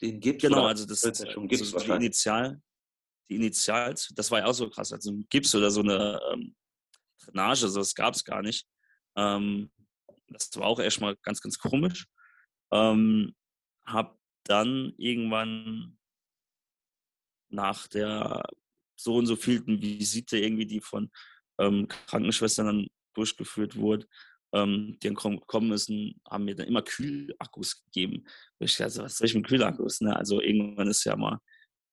den 0.00 0.20
Gips? 0.20 0.42
Genau, 0.42 0.60
oder 0.60 0.68
also 0.68 0.86
das 0.86 1.02
ist 1.02 1.24
ja 1.24 1.30
schon 1.32 1.48
Gips 1.48 1.66
die 1.66 1.72
wahrscheinlich. 1.74 2.06
Initial, 2.06 2.62
die 3.28 3.34
Initials, 3.34 4.12
das 4.14 4.30
war 4.30 4.38
ja 4.38 4.46
auch 4.46 4.52
so 4.54 4.70
krass. 4.70 4.92
Also 4.92 5.10
ein 5.10 5.26
Gips 5.28 5.52
oder 5.56 5.68
so 5.72 5.80
eine 5.80 6.20
ähm, 6.32 6.54
Drainage, 7.24 7.66
so 7.66 7.80
das 7.80 7.92
gab 7.92 8.14
es 8.14 8.22
gar 8.22 8.42
nicht. 8.42 8.64
Ähm, 9.16 9.72
das 10.28 10.48
war 10.54 10.68
auch 10.68 10.78
erstmal 10.78 11.16
ganz, 11.22 11.40
ganz 11.40 11.58
komisch. 11.58 12.06
Ähm, 12.70 13.34
hab 13.84 14.16
dann 14.44 14.94
irgendwann 14.96 15.98
nach 17.48 17.88
der 17.88 18.44
so 18.96 19.16
und 19.16 19.26
so 19.26 19.36
vielten 19.36 19.80
Visite 19.80 20.38
irgendwie, 20.38 20.66
die 20.66 20.80
von 20.80 21.10
ähm, 21.58 21.88
Krankenschwestern 22.06 22.66
dann 22.66 22.86
durchgeführt 23.14 23.76
wurde, 23.76 24.06
ähm, 24.52 24.98
die 25.02 25.08
dann 25.08 25.16
kom- 25.16 25.38
gekommen 25.40 25.68
müssen, 25.68 26.20
haben 26.28 26.44
mir 26.44 26.54
dann 26.54 26.66
immer 26.66 26.82
Kühlakkus 26.82 27.82
gegeben. 27.84 28.26
Und 28.58 28.70
ich 28.70 28.76
dachte, 28.76 29.02
was 29.02 29.16
soll 29.18 29.26
ich 29.26 29.34
mit 29.34 29.46
Kühlakkus? 29.46 30.00
Ne? 30.00 30.14
Also 30.14 30.40
irgendwann 30.40 30.88
ist 30.88 31.04
ja 31.04 31.16
mal 31.16 31.38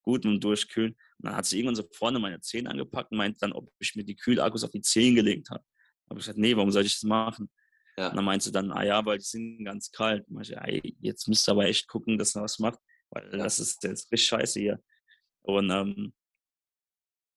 gut 0.04 0.26
dem 0.26 0.40
Durchkühlen. 0.40 0.92
Und 0.94 1.00
dann 1.30 1.36
hat 1.36 1.46
sie 1.46 1.58
irgendwann 1.60 1.76
so 1.76 1.88
vorne 1.94 2.20
meine 2.20 2.42
Zehen 2.42 2.68
angepackt 2.68 3.12
und 3.12 3.18
meinte 3.18 3.40
dann, 3.40 3.54
ob 3.54 3.70
ich 3.80 3.96
mir 3.96 4.04
die 4.04 4.16
Kühlakkus 4.16 4.64
auf 4.64 4.72
die 4.72 4.82
Zehen 4.82 5.16
gelegt 5.16 5.50
habe. 5.50 5.64
habe 6.10 6.20
ich 6.20 6.26
gesagt, 6.26 6.40
nee, 6.40 6.56
warum 6.56 6.72
soll 6.72 6.86
ich 6.86 6.94
das 6.94 7.04
machen? 7.04 7.50
Ja. 7.98 8.10
Und 8.10 8.16
dann 8.18 8.26
meinte 8.26 8.46
sie 8.46 8.52
dann, 8.52 8.72
ah 8.72 8.84
ja, 8.84 9.06
weil 9.06 9.20
die 9.20 9.24
sind 9.26 9.64
ganz 9.64 9.92
kalt. 9.92 10.28
Und 10.28 10.42
ich, 10.42 10.56
ey, 10.58 10.96
jetzt 11.00 11.28
müsst 11.28 11.48
ihr 11.48 11.52
aber 11.54 11.66
echt 11.66 11.88
gucken, 11.88 12.18
dass 12.18 12.36
ihr 12.36 12.42
was 12.42 12.60
macht, 12.60 12.80
weil 13.12 13.30
Ja. 13.32 13.38
das 13.44 13.60
ist 13.60 13.84
jetzt 13.84 14.12
richtig 14.12 14.28
scheiße 14.28 14.60
hier. 14.60 14.84
Und 15.44 15.70
ähm, 15.70 16.14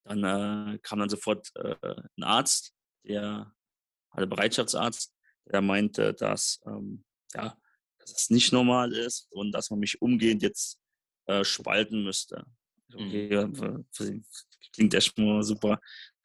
dann 0.08 0.74
äh, 0.74 0.78
kam 0.78 0.98
dann 1.00 1.08
sofort 1.08 1.50
äh, 1.56 1.74
ein 2.16 2.22
Arzt, 2.22 2.72
der, 3.04 3.52
also 4.10 4.26
Bereitschaftsarzt, 4.28 5.14
der 5.46 5.60
meinte, 5.60 6.14
dass, 6.14 6.60
ähm, 6.66 7.04
ja, 7.34 7.56
dass 7.98 8.12
es 8.12 8.30
nicht 8.30 8.52
normal 8.52 8.92
ist 8.92 9.26
und 9.30 9.52
dass 9.52 9.70
man 9.70 9.78
mich 9.80 10.00
umgehend 10.00 10.42
jetzt 10.42 10.80
äh, 11.26 11.44
spalten 11.44 12.04
müsste. 12.04 12.44
Okay, 12.94 13.32
ja, 13.32 13.48
w- 13.48 13.82
klingt 14.72 14.94
erstmal 14.94 15.42
super, 15.42 15.80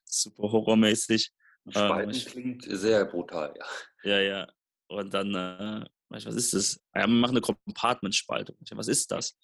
super 0.06 0.44
horrormäßig. 0.52 1.32
Spalten 1.70 2.12
ich- 2.12 2.26
klingt 2.26 2.64
sehr 2.68 3.06
brutal, 3.06 3.54
ja. 3.58 3.66
Ja, 4.04 4.20
ja. 4.20 4.48
Und 4.88 5.14
dann, 5.14 5.34
äh, 5.36 5.86
was 6.10 6.26
ist 6.26 6.54
das? 6.54 6.80
Ja, 6.94 7.02
wir 7.02 7.08
machen 7.08 7.32
eine 7.38 7.42
Compartmentspaltung. 7.42 8.58
Was 8.72 8.88
ist 8.88 9.10
das? 9.12 9.38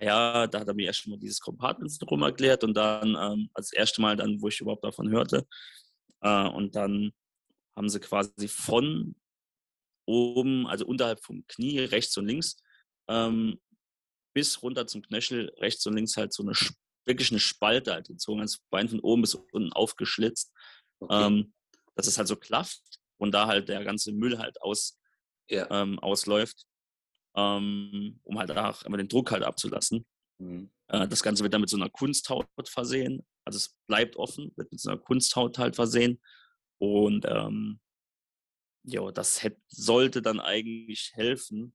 Ah 0.00 0.04
Ja, 0.04 0.46
da 0.46 0.60
hat 0.60 0.68
er 0.68 0.74
mir 0.74 0.86
erst 0.86 1.06
mal 1.06 1.18
dieses 1.18 1.40
Compartment-Syndrom 1.40 2.22
erklärt 2.22 2.64
und 2.64 2.74
dann, 2.74 3.16
ähm, 3.20 3.50
als 3.54 3.72
erste 3.72 4.00
Mal 4.00 4.16
dann, 4.16 4.40
wo 4.40 4.48
ich 4.48 4.60
überhaupt 4.60 4.84
davon 4.84 5.10
hörte. 5.10 5.46
Äh, 6.20 6.48
und 6.48 6.74
dann 6.74 7.12
haben 7.76 7.88
sie 7.88 8.00
quasi 8.00 8.48
von 8.48 9.14
oben, 10.06 10.66
also 10.66 10.86
unterhalb 10.86 11.22
vom 11.24 11.46
Knie, 11.46 11.78
rechts 11.80 12.16
und 12.16 12.26
links, 12.26 12.56
ähm, 13.08 13.60
bis 14.34 14.62
runter 14.62 14.86
zum 14.86 15.02
Knöchel, 15.02 15.52
rechts 15.58 15.86
und 15.86 15.94
links 15.94 16.16
halt 16.16 16.32
so 16.32 16.42
eine, 16.42 16.52
wirklich 17.06 17.30
eine 17.30 17.40
Spalte 17.40 17.92
halt 17.92 18.08
gezogen, 18.08 18.40
das 18.40 18.58
Bein 18.70 18.88
von 18.88 19.00
oben 19.00 19.22
bis 19.22 19.34
unten 19.34 19.72
aufgeschlitzt 19.72 20.52
Okay. 21.00 21.24
ähm, 21.26 21.52
dass 21.94 22.06
es 22.06 22.18
halt 22.18 22.28
so 22.28 22.36
klafft 22.36 22.82
und 23.18 23.32
da 23.32 23.46
halt 23.46 23.68
der 23.68 23.84
ganze 23.84 24.12
Müll 24.12 24.38
halt 24.38 24.60
aus, 24.62 24.98
ja. 25.48 25.66
ähm, 25.70 25.98
ausläuft, 25.98 26.66
ähm, 27.36 28.20
um 28.24 28.38
halt 28.38 28.50
auch 28.50 28.82
immer 28.82 28.96
den 28.96 29.08
Druck 29.08 29.30
halt 29.30 29.42
abzulassen. 29.42 30.04
Mhm. 30.38 30.70
Äh, 30.88 31.06
das 31.08 31.22
Ganze 31.22 31.42
wird 31.42 31.54
dann 31.54 31.60
mit 31.60 31.70
so 31.70 31.76
einer 31.76 31.90
Kunsthaut 31.90 32.46
versehen. 32.66 33.24
Also 33.44 33.56
es 33.56 33.76
bleibt 33.86 34.16
offen, 34.16 34.52
wird 34.56 34.70
mit 34.70 34.80
so 34.80 34.90
einer 34.90 35.00
Kunsthaut 35.00 35.58
halt 35.58 35.76
versehen. 35.76 36.20
Und 36.78 37.24
ähm, 37.28 37.80
ja, 38.84 39.10
das 39.12 39.42
hätt, 39.42 39.58
sollte 39.68 40.22
dann 40.22 40.40
eigentlich 40.40 41.12
helfen, 41.14 41.74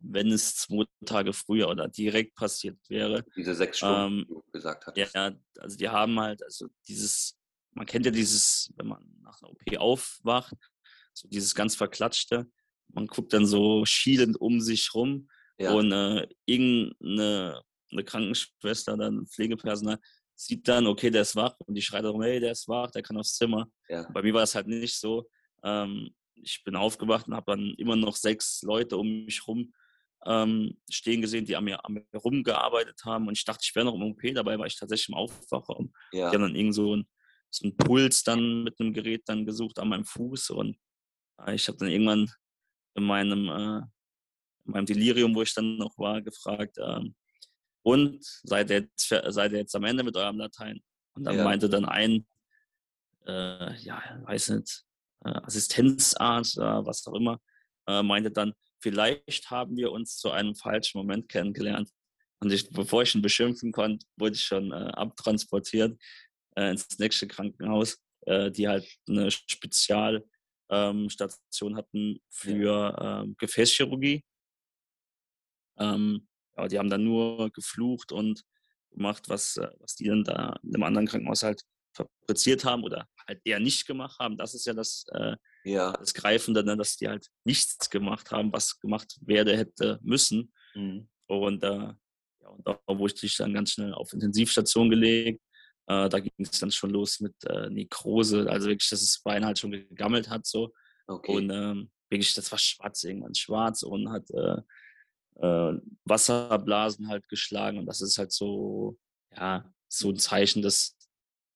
wenn 0.00 0.30
es 0.30 0.54
zwei 0.54 0.84
Tage 1.04 1.32
früher 1.32 1.68
oder 1.68 1.88
direkt 1.88 2.36
passiert 2.36 2.78
wäre. 2.88 3.24
Diese 3.36 3.54
sechs 3.54 3.78
Stunden, 3.78 4.18
Ähm, 4.18 4.26
die 4.28 4.34
du 4.34 4.42
gesagt 4.52 4.86
hattest. 4.86 5.14
ja, 5.14 5.32
also 5.58 5.76
die 5.76 5.88
haben 5.88 6.18
halt, 6.20 6.42
also 6.44 6.68
dieses, 6.86 7.36
man 7.72 7.84
kennt 7.86 8.06
ja 8.06 8.12
dieses, 8.12 8.72
wenn 8.76 8.86
man 8.86 9.04
nach 9.22 9.42
einer 9.42 9.50
OP 9.50 9.76
aufwacht, 9.76 10.54
so 11.12 11.28
dieses 11.28 11.54
ganz 11.54 11.74
verklatschte, 11.74 12.48
man 12.88 13.06
guckt 13.06 13.32
dann 13.32 13.46
so 13.46 13.84
schielend 13.84 14.40
um 14.40 14.60
sich 14.60 14.92
rum 14.94 15.28
Ja. 15.58 15.72
und 15.72 15.92
äh, 15.92 16.26
irgendeine 16.46 17.62
eine 17.90 18.04
Krankenschwester, 18.04 18.96
dann 18.98 19.26
Pflegepersonal, 19.26 19.98
sieht 20.34 20.68
dann, 20.68 20.86
okay, 20.86 21.10
der 21.10 21.22
ist 21.22 21.34
wach 21.36 21.54
und 21.66 21.74
die 21.74 21.80
schreit 21.82 22.04
darum, 22.04 22.22
hey, 22.22 22.38
der 22.38 22.52
ist 22.52 22.68
wach, 22.68 22.90
der 22.90 23.02
kann 23.02 23.16
aufs 23.16 23.34
Zimmer. 23.36 23.66
ja. 23.88 24.06
Bei 24.12 24.22
mir 24.22 24.34
war 24.34 24.42
es 24.42 24.54
halt 24.54 24.66
nicht 24.68 24.94
so. 24.94 25.26
Ähm, 25.64 26.10
ich 26.34 26.62
bin 26.64 26.76
aufgewacht 26.76 27.26
und 27.26 27.34
habe 27.34 27.52
dann 27.56 27.74
immer 27.78 27.96
noch 27.96 28.14
sechs 28.14 28.62
Leute 28.62 28.96
um 28.96 29.24
mich 29.24 29.46
rum 29.48 29.72
ähm, 30.26 30.76
stehen 30.90 31.20
gesehen, 31.22 31.44
die 31.44 31.56
an 31.56 31.64
mir, 31.64 31.84
an 31.84 31.94
mir 31.94 32.04
rumgearbeitet 32.14 33.00
haben. 33.04 33.26
Und 33.28 33.38
ich 33.38 33.44
dachte, 33.44 33.60
ich 33.64 33.74
wäre 33.74 33.86
noch 33.86 33.94
im 33.94 34.02
OP, 34.02 34.20
dabei 34.34 34.58
war 34.58 34.66
ich 34.66 34.76
tatsächlich 34.76 35.08
im 35.08 35.14
Aufwachraum. 35.14 35.92
ja. 36.12 36.30
Die 36.30 36.36
haben 36.36 36.42
dann 36.42 36.56
irgend 36.56 36.74
so 36.74 36.96
ein, 36.96 37.08
so 37.50 37.64
einen 37.64 37.76
Puls 37.76 38.22
dann 38.24 38.64
mit 38.64 38.78
einem 38.80 38.92
Gerät 38.92 39.22
dann 39.26 39.46
gesucht 39.46 39.78
an 39.78 39.88
meinem 39.88 40.04
Fuß. 40.04 40.50
Und 40.50 40.76
äh, 41.46 41.54
ich 41.54 41.66
habe 41.68 41.78
dann 41.78 41.88
irgendwann 41.88 42.30
in 42.98 43.04
meinem, 43.04 43.48
äh, 43.48 43.78
in 44.66 44.72
meinem 44.72 44.86
Delirium, 44.86 45.34
wo 45.34 45.42
ich 45.42 45.54
dann 45.54 45.76
noch 45.78 45.96
war, 45.98 46.20
gefragt, 46.20 46.76
ähm, 46.78 47.14
und 47.82 48.22
seid 48.42 48.70
ihr, 48.70 48.80
jetzt, 48.80 49.08
seid 49.08 49.52
ihr 49.52 49.58
jetzt 49.58 49.74
am 49.74 49.84
Ende 49.84 50.02
mit 50.04 50.16
eurem 50.16 50.36
Latein? 50.38 50.80
Und 51.14 51.24
dann 51.24 51.36
Ja. 51.38 51.44
meinte 51.44 51.68
dann 51.70 51.86
ein, 51.86 52.26
äh, 53.26 53.74
ja, 53.78 54.02
weiß 54.24 54.50
nicht, 54.50 54.84
äh, 55.24 55.30
Assistenzarzt 55.30 56.58
oder 56.58 56.84
was 56.84 57.06
auch 57.06 57.14
immer, 57.14 57.40
äh, 57.86 58.02
meinte 58.02 58.30
dann, 58.30 58.52
vielleicht 58.80 59.50
haben 59.50 59.76
wir 59.76 59.90
uns 59.90 60.18
zu 60.18 60.30
einem 60.30 60.54
falschen 60.54 60.98
Moment 60.98 61.28
kennengelernt. 61.28 61.90
Und 62.40 62.52
ich, 62.52 62.68
bevor 62.70 63.02
ich 63.02 63.14
ihn 63.14 63.22
beschimpfen 63.22 63.72
konnte, 63.72 64.06
wurde 64.16 64.34
ich 64.34 64.44
schon 64.44 64.70
äh, 64.70 64.74
abtransportiert 64.74 65.98
äh, 66.56 66.70
ins 66.70 66.86
nächste 66.98 67.26
Krankenhaus, 67.26 67.98
die 68.56 68.68
halt 68.68 68.86
eine 69.08 69.30
Spezialstation 69.30 70.30
ähm, 70.70 71.08
Station 71.08 71.76
hatten 71.76 72.20
für 72.28 72.96
ähm, 73.00 73.34
Gefäßchirurgie. 73.38 74.24
Ähm, 75.78 76.28
ja, 76.56 76.68
die 76.68 76.78
haben 76.78 76.90
dann 76.90 77.04
nur 77.04 77.50
geflucht 77.50 78.12
und 78.12 78.44
gemacht, 78.90 79.28
was, 79.28 79.56
äh, 79.56 79.68
was 79.78 79.94
die 79.94 80.04
dann 80.04 80.24
da 80.24 80.58
in 80.62 80.74
einem 80.74 80.82
anderen 80.82 81.06
Krankenhaus 81.06 81.42
halt 81.42 81.62
fabriziert 81.92 82.64
haben 82.64 82.84
oder 82.84 83.08
halt 83.26 83.40
eher 83.44 83.60
nicht 83.60 83.86
gemacht 83.86 84.18
haben. 84.18 84.36
Das 84.36 84.54
ist 84.54 84.66
ja 84.66 84.74
das, 84.74 85.04
äh, 85.12 85.36
ja. 85.64 85.92
das 85.92 86.14
Greifende, 86.14 86.64
ne, 86.64 86.76
dass 86.76 86.96
die 86.96 87.08
halt 87.08 87.28
nichts 87.44 87.90
gemacht 87.90 88.30
haben, 88.30 88.52
was 88.52 88.78
gemacht 88.80 89.18
werde 89.20 89.56
hätte 89.56 89.98
müssen. 90.02 90.52
Mhm. 90.74 91.08
Und, 91.26 91.62
äh, 91.62 91.92
ja, 92.40 92.48
und 92.48 92.66
da 92.66 92.80
wurde 92.86 93.14
ich 93.20 93.36
dann 93.36 93.54
ganz 93.54 93.72
schnell 93.72 93.94
auf 93.94 94.12
Intensivstation 94.12 94.90
gelegt. 94.90 95.42
Äh, 95.88 96.08
da 96.08 96.20
ging 96.20 96.32
es 96.38 96.58
dann 96.60 96.70
schon 96.70 96.90
los 96.90 97.20
mit 97.20 97.34
äh, 97.44 97.70
Nekrose, 97.70 98.48
also 98.48 98.68
wirklich, 98.68 98.90
dass 98.90 99.00
das 99.00 99.20
Bein 99.24 99.44
halt 99.44 99.58
schon 99.58 99.72
gegammelt 99.72 100.28
hat 100.28 100.46
so. 100.46 100.72
Okay. 101.06 101.34
Und 101.34 101.50
ähm, 101.50 101.90
wirklich, 102.10 102.34
das 102.34 102.52
war 102.52 102.58
schwarz, 102.58 103.04
irgendwann 103.04 103.34
schwarz 103.34 103.82
und 103.82 104.10
hat 104.10 104.30
äh, 104.30 104.60
äh, 105.40 105.80
Wasserblasen 106.04 107.08
halt 107.08 107.26
geschlagen. 107.28 107.78
Und 107.78 107.86
das 107.86 108.02
ist 108.02 108.18
halt 108.18 108.32
so, 108.32 108.98
ja, 109.34 109.72
so 109.88 110.10
ein 110.10 110.18
Zeichen, 110.18 110.60
dass, 110.60 110.94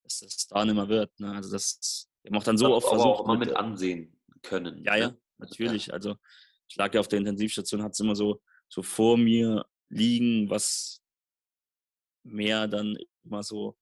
dass 0.02 0.20
das 0.20 0.46
da 0.46 0.64
nicht 0.64 0.74
mehr 0.74 0.88
wird. 0.88 1.20
Ne? 1.20 1.32
Also 1.32 1.50
das, 1.50 2.08
wir 2.22 2.30
haben 2.30 2.38
auch 2.38 2.44
dann 2.44 2.56
so 2.56 2.74
oft 2.74 2.86
du 2.86 2.90
aber 2.90 3.02
versucht. 3.02 3.20
auch 3.20 3.24
immer 3.24 3.36
mit 3.36 3.48
mit, 3.48 3.56
äh, 3.56 3.58
ansehen 3.58 4.18
können. 4.40 4.82
ja, 4.82 4.96
ja, 4.96 5.08
ne? 5.08 5.20
natürlich. 5.36 5.92
Also 5.92 6.16
ich 6.68 6.76
lag 6.76 6.94
ja 6.94 7.00
auf 7.00 7.08
der 7.08 7.18
Intensivstation, 7.18 7.82
hat 7.82 7.92
es 7.92 8.00
immer 8.00 8.16
so, 8.16 8.40
so 8.70 8.82
vor 8.82 9.18
mir 9.18 9.66
liegen, 9.90 10.48
was 10.48 11.02
mehr 12.22 12.66
dann 12.66 12.96
immer 13.24 13.42
so, 13.42 13.76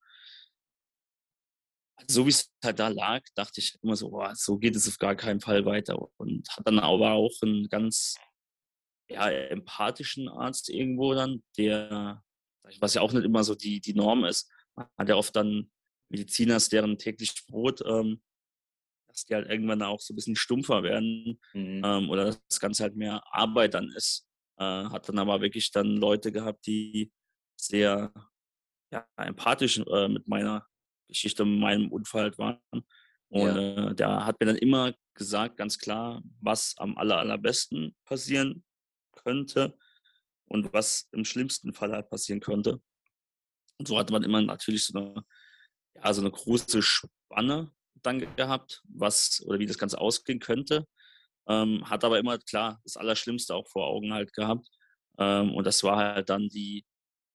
so 2.09 2.27
wie 2.27 2.31
es 2.31 2.51
halt 2.65 2.79
da 2.79 2.89
lag, 2.89 3.23
dachte 3.35 3.61
ich 3.61 3.77
immer 3.83 3.97
so, 3.97 4.11
boah, 4.11 4.35
so 4.35 4.59
geht 4.59 4.77
es 4.77 4.89
auf 4.89 4.99
gar 4.99 5.15
keinen 5.17 5.41
Fall 5.41 5.65
weiter. 5.65 5.99
Und 6.17 6.49
hat 6.51 6.67
dann 6.67 6.79
aber 6.79 7.13
auch 7.13 7.33
einen 7.43 7.69
ganz 7.69 8.17
ja, 9.09 9.29
empathischen 9.31 10.29
Arzt 10.29 10.71
irgendwo 10.71 11.15
dann, 11.15 11.43
der, 11.59 12.23
was 12.79 12.95
ja 12.95 13.03
auch 13.03 13.13
nicht 13.13 13.25
immer 13.25 13.45
so 13.45 13.55
die, 13.55 13.81
die 13.81 13.95
Norm 13.95 14.25
ist, 14.25 14.51
hat 14.77 15.09
ja 15.09 15.17
oft 15.17 15.35
dann 15.35 15.71
Mediziner, 16.11 16.59
deren 16.59 16.99
täglich 16.99 17.35
Brot, 17.47 17.83
ähm, 17.87 18.23
dass 19.09 19.25
die 19.25 19.35
halt 19.35 19.49
irgendwann 19.49 19.83
auch 19.83 20.01
so 20.01 20.13
ein 20.13 20.17
bisschen 20.17 20.37
stumpfer 20.37 20.83
werden 20.83 21.41
Mhm. 21.53 21.83
ähm, 21.85 22.11
oder 22.11 22.27
dass 22.27 22.47
das 22.49 22.61
Ganze 22.61 22.85
halt 22.85 22.97
mehr 22.97 23.23
Arbeit 23.33 23.75
dann 23.75 23.89
ist. 23.91 24.27
Äh, 24.59 24.65
hat 24.65 25.09
dann 25.09 25.19
aber 25.19 25.41
wirklich 25.41 25.71
dann 25.73 25.97
Leute 25.97 26.33
gehabt, 26.33 26.67
die 26.67 27.13
sehr 27.61 28.13
ja, 28.93 29.07
empathisch 29.17 29.79
äh, 29.79 30.09
mit 30.09 30.27
meiner 30.29 30.67
Geschichte, 31.11 31.45
mit 31.45 31.61
meinem 31.61 31.93
Unfall 31.93 32.23
halt 32.23 32.39
waren. 32.39 32.59
Und 33.29 33.57
äh, 33.57 33.95
der 33.95 34.27
hat 34.27 34.41
mir 34.41 34.47
dann 34.47 34.57
immer 34.57 34.93
gesagt, 35.15 35.57
ganz 35.57 35.79
klar, 35.79 36.23
was 36.41 36.75
am 36.79 36.97
aller, 36.99 37.19
allerbesten 37.19 37.95
passieren 38.05 38.65
könnte 39.13 39.77
und 40.47 40.73
was 40.73 41.09
im 41.13 41.25
schlimmsten 41.25 41.73
Fall 41.73 41.93
halt 41.93 42.11
passieren 42.11 42.41
könnte. 42.41 42.81
Und 43.79 43.87
so 43.87 43.99
hatte 43.99 44.13
man 44.13 44.25
immer 44.25 44.41
natürlich 44.43 44.85
so 44.85 44.99
eine, 44.99 45.25
ja, 45.95 46.13
so 46.13 46.21
eine 46.21 46.31
große 46.31 46.83
Spanne, 46.83 47.73
dann 48.03 48.35
gehabt, 48.37 48.83
was 48.85 49.43
oder 49.47 49.59
wie 49.59 49.67
das 49.67 49.79
Ganze 49.79 50.01
ausgehen 50.01 50.41
könnte. 50.41 50.87
Ähm, 51.49 51.89
hat 51.89 52.05
aber 52.05 52.19
immer 52.19 52.39
klar 52.39 52.81
das 52.85 52.97
Allerschlimmste 52.97 53.55
auch 53.55 53.69
vor 53.69 53.87
Augen 53.87 54.13
halt 54.13 54.33
gehabt. 54.33 54.69
Ähm, 55.19 55.55
und 55.55 55.67
das 55.67 55.83
war 55.83 55.97
halt 55.97 56.31
dann 56.31 56.49
die, 56.49 56.85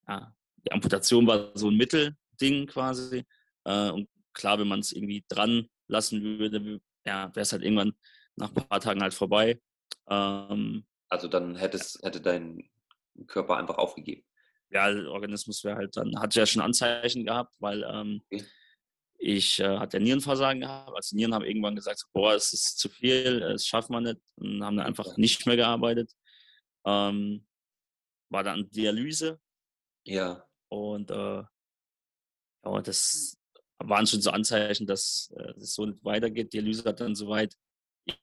ja, 0.08 0.34
die 0.58 0.72
Amputation 0.72 1.28
war 1.28 1.52
so 1.56 1.70
ein 1.70 1.78
Mittelding 1.78 2.68
quasi. 2.68 3.26
Äh, 3.66 3.92
und 3.92 4.10
klar, 4.34 4.60
wenn 4.60 4.68
man 4.68 4.80
es 4.80 4.92
irgendwie 4.92 5.26
dran 5.28 5.68
lassen 5.88 6.22
würde, 6.22 6.82
ja, 7.06 7.30
wäre 7.36 7.42
es 7.42 7.52
halt 7.52 7.64
irgendwann 7.64 7.94
nach 8.36 8.50
ein 8.50 8.68
paar 8.68 8.80
Tagen 8.80 9.02
halt 9.02 9.14
vorbei. 9.14 9.62
Ähm, 10.10 10.86
also 11.10 11.28
dann 11.28 11.56
hättest, 11.56 12.04
hätte 12.04 12.22
dein 12.22 12.70
Körper 13.28 13.58
einfach 13.58 13.78
aufgegeben. 13.78 14.24
Ja, 14.70 14.92
der 14.92 15.10
Organismus 15.12 15.64
wäre 15.64 15.78
halt 15.78 15.96
dann, 15.96 16.20
hat 16.20 16.36
ja 16.36 16.46
schon 16.46 16.62
Anzeichen 16.62 17.26
gehabt, 17.26 17.56
weil 17.60 17.84
ähm, 17.84 18.22
okay. 18.32 18.44
ich 19.18 19.60
äh, 19.60 19.78
hatte 19.78 20.00
Nierenversagen 20.00 20.62
gehabt. 20.62 20.96
Also 20.96 21.16
Nieren 21.16 21.34
haben 21.34 21.46
irgendwann 21.46 21.76
gesagt, 21.76 22.00
so, 22.00 22.08
boah, 22.12 22.34
es 22.34 22.52
ist 22.52 22.80
zu 22.80 22.90
viel, 22.90 23.42
es 23.44 23.68
schafft 23.68 23.90
man 23.90 24.04
nicht 24.04 24.18
und 24.36 24.64
haben 24.64 24.78
dann 24.78 24.88
einfach 24.88 25.18
nicht 25.18 25.46
mehr 25.46 25.56
gearbeitet. 25.56 26.12
Ähm, 26.86 27.46
war 28.30 28.44
dann 28.44 28.70
Dialyse. 28.72 29.40
Ja. 30.04 30.46
Und 30.70 31.12
äh, 31.12 31.44
ja, 32.66 32.82
das 32.82 33.38
waren 33.80 34.08
schon 34.08 34.22
so 34.22 34.32
Anzeichen, 34.32 34.88
dass 34.88 35.34
äh, 35.38 35.54
es 35.58 35.74
so 35.74 35.86
nicht 35.86 36.04
weitergeht. 36.04 36.54
Dialyse 36.54 36.84
hat 36.86 37.00
dann 37.00 37.16
soweit 37.16 37.56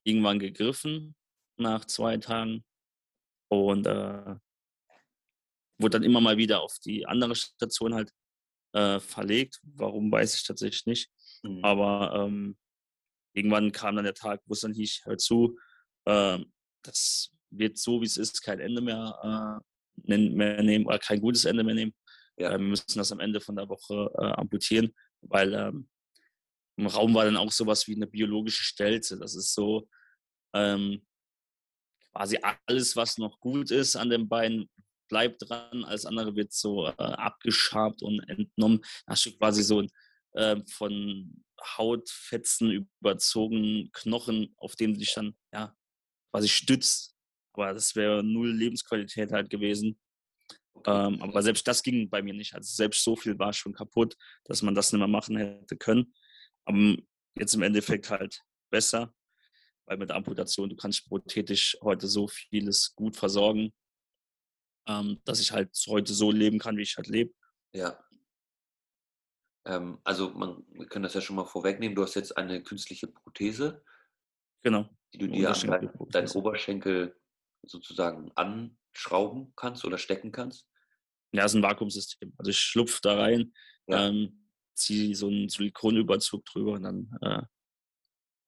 irgendwann 0.05 0.39
gegriffen 0.39 1.15
nach 1.57 1.85
zwei 1.85 2.17
Tagen 2.17 2.65
und 3.49 3.87
äh, 3.87 4.37
wurde 5.79 5.91
dann 5.91 6.03
immer 6.05 6.21
mal 6.21 6.37
wieder 6.37 6.63
auf 6.63 6.79
die 6.85 7.07
andere 7.07 7.35
Station 7.35 7.95
halt 7.95 8.13
äh, 8.73 9.01
verlegt. 9.01 9.61
Warum 9.63 10.11
weiß 10.11 10.35
ich 10.35 10.45
tatsächlich 10.45 10.87
nicht. 10.87 11.11
Mhm. 11.43 11.65
Aber 11.65 12.27
ähm, 12.27 12.57
irgendwann 13.35 13.73
kam 13.73 13.97
dann 13.97 14.05
der 14.05 14.15
Tag, 14.15 14.41
wo 14.47 14.55
es 14.55 14.61
dann 14.61 14.75
hieß, 14.75 15.03
hör 15.05 15.19
zu, 15.19 15.59
äh, 16.07 16.39
das 16.83 17.31
wird 17.51 17.79
so, 17.79 18.01
wie 18.01 18.07
es 18.07 18.17
ist, 18.17 18.43
kein 18.43 18.61
Ende 18.61 18.81
mehr, 18.81 19.61
äh, 20.07 20.19
mehr 20.19 20.63
nehmen 20.63 20.87
oder 20.87 20.99
kein 20.99 21.21
gutes 21.21 21.45
Ende 21.45 21.65
mehr 21.65 21.75
nehmen. 21.75 21.95
Ja. 22.37 22.51
Äh, 22.51 22.59
wir 22.59 22.67
müssen 22.67 22.97
das 22.97 23.13
am 23.13 23.21
Ende 23.21 23.41
von 23.41 23.57
der 23.57 23.69
Woche 23.69 24.11
amputieren, 24.39 24.95
weil 25.23 25.55
ähm, 25.55 25.89
im 26.77 26.87
Raum 26.87 27.15
war 27.15 27.25
dann 27.25 27.37
auch 27.37 27.53
sowas 27.53 27.87
wie 27.87 27.95
eine 27.95 28.07
biologische 28.07 28.65
Stelze. 28.65 29.19
Das 29.19 29.35
ist 29.35 29.55
so 29.55 29.89
ähm, 30.55 31.07
quasi 32.13 32.39
alles, 32.67 32.97
was 32.97 33.19
noch 33.19 33.41
gut 33.41 33.71
ist 33.71 33.97
an 33.97 34.11
den 34.11 34.29
Beinen, 34.29 34.71
bleibt 35.09 35.49
dran, 35.49 35.85
alles 35.85 36.07
andere 36.07 36.35
wird 36.35 36.53
so 36.53 36.87
äh, 36.87 36.93
abgeschabt 36.97 38.03
und 38.03 38.21
entnommen. 38.29 38.81
Da 39.07 39.13
hast 39.13 39.27
du 39.27 39.37
quasi 39.37 39.63
so 39.63 39.87
äh, 40.33 40.57
von 40.67 41.45
Hautfetzen 41.77 42.87
überzogen 43.01 43.91
Knochen, 43.93 44.55
auf 44.57 44.75
denen 44.75 44.95
du 44.95 45.01
dich 45.01 45.15
dann 45.15 45.37
ja, 45.53 45.77
quasi 46.31 46.49
stützt. 46.49 47.15
Aber 47.53 47.75
das 47.75 47.95
wäre 47.95 48.23
null 48.25 48.51
Lebensqualität 48.53 49.33
halt 49.33 49.51
gewesen. 49.51 49.99
Ähm, 50.85 51.23
aber 51.23 51.43
selbst 51.43 51.67
das 51.69 51.83
ging 51.83 52.09
bei 52.09 52.23
mir 52.23 52.35
nicht. 52.35 52.55
Also 52.55 52.75
selbst 52.75 53.05
so 53.05 53.17
viel 53.17 53.39
war 53.39 53.53
schon 53.53 53.73
kaputt, 53.73 54.17
dass 54.45 54.63
man 54.63 54.75
das 54.75 54.93
nicht 54.93 54.99
mehr 54.99 55.09
machen 55.09 55.37
hätte 55.37 55.77
können. 55.77 56.15
Aber 56.65 56.97
jetzt 57.37 57.55
im 57.55 57.63
Endeffekt 57.63 58.11
halt 58.11 58.43
besser, 58.71 59.15
weil 59.87 59.99
mit 59.99 60.11
der 60.11 60.17
Amputation, 60.17 60.69
du 60.69 60.77
kannst 60.77 61.07
prothetisch 61.09 61.77
heute 61.83 62.07
so 62.07 62.29
vieles 62.29 62.95
gut 62.95 63.17
versorgen, 63.17 63.73
ähm, 64.89 65.21
dass 65.25 65.41
ich 65.41 65.53
halt 65.53 65.77
heute 65.89 66.13
so 66.13 66.31
leben 66.31 66.59
kann, 66.59 66.77
wie 66.77 66.83
ich 66.83 66.97
halt 66.97 67.09
lebe. 67.09 67.33
Ja. 67.75 68.03
Ähm, 69.65 70.01
also 70.03 70.31
man, 70.31 70.65
wir 70.71 70.87
können 70.87 71.05
das 71.05 71.15
ja 71.15 71.21
schon 71.21 71.37
mal 71.37 71.45
vorwegnehmen. 71.45 71.95
Du 71.95 72.03
hast 72.03 72.15
jetzt 72.15 72.37
eine 72.37 72.63
künstliche 72.63 73.07
Prothese. 73.07 73.85
Genau. 74.63 74.89
Die 75.15 75.19
du 75.19 75.29
dir 75.29 75.51
an 75.51 75.91
deinen 76.11 76.31
Oberschenkel 76.31 77.17
sozusagen 77.63 78.33
anschrauben 78.93 79.53
kannst 79.57 79.85
oder 79.85 79.99
stecken 79.99 80.33
kannst. 80.33 80.69
Ja, 81.33 81.45
es 81.45 81.53
ist 81.53 81.57
ein 81.57 81.63
Vakuumsystem. 81.63 82.33
Also 82.37 82.51
ich 82.51 82.59
schlupfe 82.59 83.01
da 83.03 83.17
rein, 83.17 83.55
ja. 83.87 84.09
ähm, 84.09 84.49
ziehe 84.75 85.15
so 85.15 85.29
einen 85.29 85.49
Silikonüberzug 85.49 86.45
drüber 86.45 86.73
und 86.73 86.83
dann 86.83 87.19
äh, 87.23 87.43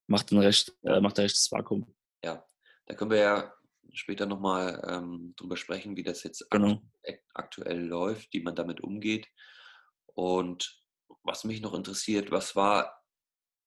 macht, 0.07 0.33
ein 0.33 0.39
recht, 0.39 0.77
äh, 0.83 1.01
macht 1.01 1.19
er 1.19 1.25
rechtes 1.25 1.51
Vakuum. 1.51 1.95
Ja, 2.23 2.45
da 2.87 2.95
können 2.95 3.11
wir 3.11 3.19
ja 3.19 3.55
später 3.93 4.27
nochmal 4.27 4.83
ähm, 4.87 5.35
drüber 5.37 5.57
sprechen, 5.57 5.97
wie 5.97 6.03
das 6.03 6.23
jetzt 6.25 6.49
genau. 6.51 6.83
aktuell 7.33 7.81
läuft, 7.87 8.33
wie 8.33 8.43
man 8.43 8.55
damit 8.55 8.81
umgeht. 8.81 9.29
Und 10.07 10.83
was 11.23 11.45
mich 11.45 11.61
noch 11.61 11.75
interessiert, 11.75 12.31
was 12.31 12.55
war 12.55 13.03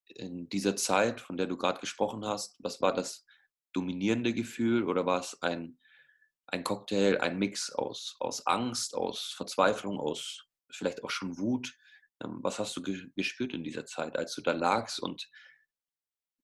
in 0.05 0.47
dieser 0.49 0.75
Zeit, 0.75 1.21
von 1.21 1.37
der 1.37 1.47
du 1.47 1.57
gerade 1.57 1.79
gesprochen 1.79 2.25
hast, 2.25 2.55
was 2.59 2.81
war 2.81 2.93
das 2.93 3.25
dominierende 3.73 4.33
Gefühl 4.33 4.83
oder 4.83 5.05
war 5.05 5.19
es 5.19 5.41
ein, 5.41 5.79
ein 6.47 6.63
Cocktail, 6.63 7.19
ein 7.19 7.37
Mix 7.37 7.71
aus, 7.71 8.15
aus 8.19 8.45
Angst, 8.47 8.95
aus 8.95 9.33
Verzweiflung, 9.35 9.99
aus 9.99 10.45
vielleicht 10.71 11.03
auch 11.03 11.09
schon 11.09 11.37
Wut? 11.37 11.73
Ähm, 12.23 12.39
was 12.41 12.59
hast 12.59 12.75
du 12.75 12.81
gespürt 12.81 13.53
in 13.53 13.63
dieser 13.63 13.85
Zeit, 13.85 14.17
als 14.17 14.33
du 14.35 14.41
da 14.41 14.53
lagst 14.53 14.99
und 14.99 15.29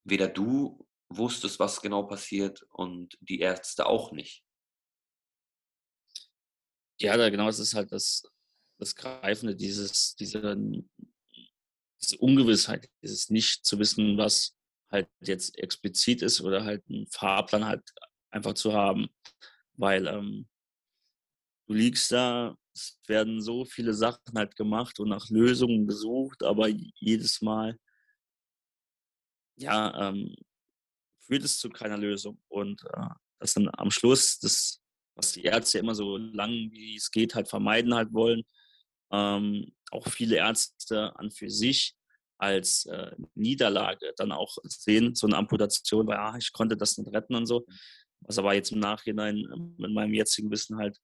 weder 0.05 0.27
du 0.27 0.85
wusstest, 1.17 1.59
was 1.59 1.81
genau 1.81 2.03
passiert 2.03 2.63
und 2.69 3.17
die 3.21 3.39
Ärzte 3.39 3.85
auch 3.85 4.11
nicht. 4.11 4.43
Ja, 6.99 7.29
genau, 7.29 7.47
das 7.47 7.59
ist 7.59 7.73
halt 7.73 7.91
das, 7.91 8.23
das 8.79 8.95
Greifende, 8.95 9.55
dieses, 9.55 10.15
diese, 10.15 10.55
diese 12.01 12.17
Ungewissheit, 12.17 12.89
dieses 13.01 13.29
nicht 13.29 13.65
zu 13.65 13.79
wissen, 13.79 14.17
was 14.17 14.55
halt 14.91 15.09
jetzt 15.21 15.57
explizit 15.57 16.21
ist 16.21 16.41
oder 16.41 16.63
halt 16.63 16.83
einen 16.87 17.07
Fahrplan 17.07 17.65
halt 17.65 17.83
einfach 18.29 18.53
zu 18.53 18.73
haben. 18.73 19.09
Weil 19.75 20.07
ähm, 20.07 20.47
du 21.67 21.73
liegst 21.73 22.11
da, 22.11 22.55
es 22.73 22.99
werden 23.07 23.41
so 23.41 23.65
viele 23.65 23.93
Sachen 23.93 24.33
halt 24.35 24.55
gemacht 24.55 24.99
und 24.99 25.09
nach 25.09 25.29
Lösungen 25.29 25.87
gesucht, 25.87 26.43
aber 26.43 26.67
jedes 26.67 27.41
Mal, 27.41 27.77
ja, 29.55 30.09
ähm, 30.09 30.35
führt 31.19 31.43
es 31.43 31.59
zu 31.59 31.69
keiner 31.69 31.97
Lösung. 31.97 32.41
Und 32.47 32.83
äh, 32.93 33.07
das 33.39 33.53
dann 33.53 33.69
am 33.77 33.91
Schluss, 33.91 34.39
das, 34.39 34.81
was 35.15 35.33
die 35.33 35.43
Ärzte 35.43 35.79
immer 35.79 35.95
so 35.95 36.17
lang 36.17 36.49
wie 36.71 36.95
es 36.95 37.11
geht 37.11 37.35
halt 37.35 37.47
vermeiden 37.47 37.93
halt 37.93 38.13
wollen, 38.13 38.43
ähm, 39.11 39.73
auch 39.91 40.07
viele 40.07 40.37
Ärzte 40.37 41.15
an 41.17 41.31
für 41.31 41.49
sich 41.49 41.95
als 42.37 42.85
äh, 42.87 43.15
Niederlage 43.35 44.13
dann 44.17 44.31
auch 44.31 44.57
sehen, 44.63 45.15
so 45.15 45.27
eine 45.27 45.37
Amputation, 45.37 46.07
weil 46.07 46.17
ah, 46.17 46.35
ich 46.37 46.51
konnte 46.51 46.75
das 46.75 46.97
nicht 46.97 47.13
retten 47.13 47.35
und 47.35 47.45
so. 47.45 47.65
Was 48.25 48.37
aber 48.37 48.53
jetzt 48.53 48.71
im 48.71 48.79
Nachhinein 48.79 49.37
ähm, 49.37 49.75
mit 49.77 49.91
meinem 49.91 50.13
jetzigen 50.13 50.51
Wissen 50.51 50.77
halt 50.77 50.99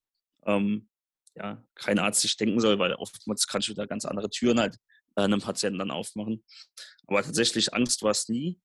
ähm, 0.45 0.89
ja, 1.35 1.63
kein 1.75 1.99
Arzt 1.99 2.21
sich 2.21 2.37
denken 2.37 2.59
soll, 2.59 2.79
weil 2.79 2.93
oftmals 2.95 3.47
kannst 3.47 3.67
du 3.67 3.73
da 3.73 3.85
ganz 3.85 4.05
andere 4.05 4.29
Türen 4.29 4.59
halt 4.59 4.77
äh, 5.15 5.21
einem 5.21 5.41
Patienten 5.41 5.79
dann 5.79 5.91
aufmachen. 5.91 6.43
Aber 7.07 7.23
tatsächlich 7.23 7.73
Angst 7.73 8.03
war 8.03 8.11
es 8.11 8.29
nie. 8.29 8.59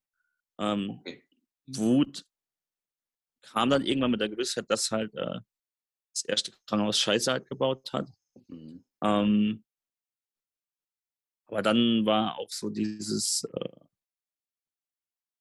Ähm, 0.58 0.90
okay. 0.90 1.24
Wut 1.66 2.24
kam 3.42 3.70
dann 3.70 3.84
irgendwann 3.84 4.10
mit 4.10 4.20
der 4.20 4.28
Gewissheit, 4.28 4.64
dass 4.68 4.90
halt 4.90 5.14
äh, 5.14 5.40
das 6.12 6.24
erste 6.24 6.52
Krankenhaus 6.66 6.98
Scheiße 6.98 7.30
halt 7.30 7.48
gebaut 7.48 7.92
hat. 7.92 8.10
Mhm. 8.48 8.84
Ähm, 9.02 9.64
aber 11.46 11.62
dann 11.62 12.06
war 12.06 12.38
auch 12.38 12.50
so 12.50 12.70
dieses, 12.70 13.44
äh, 13.44 13.84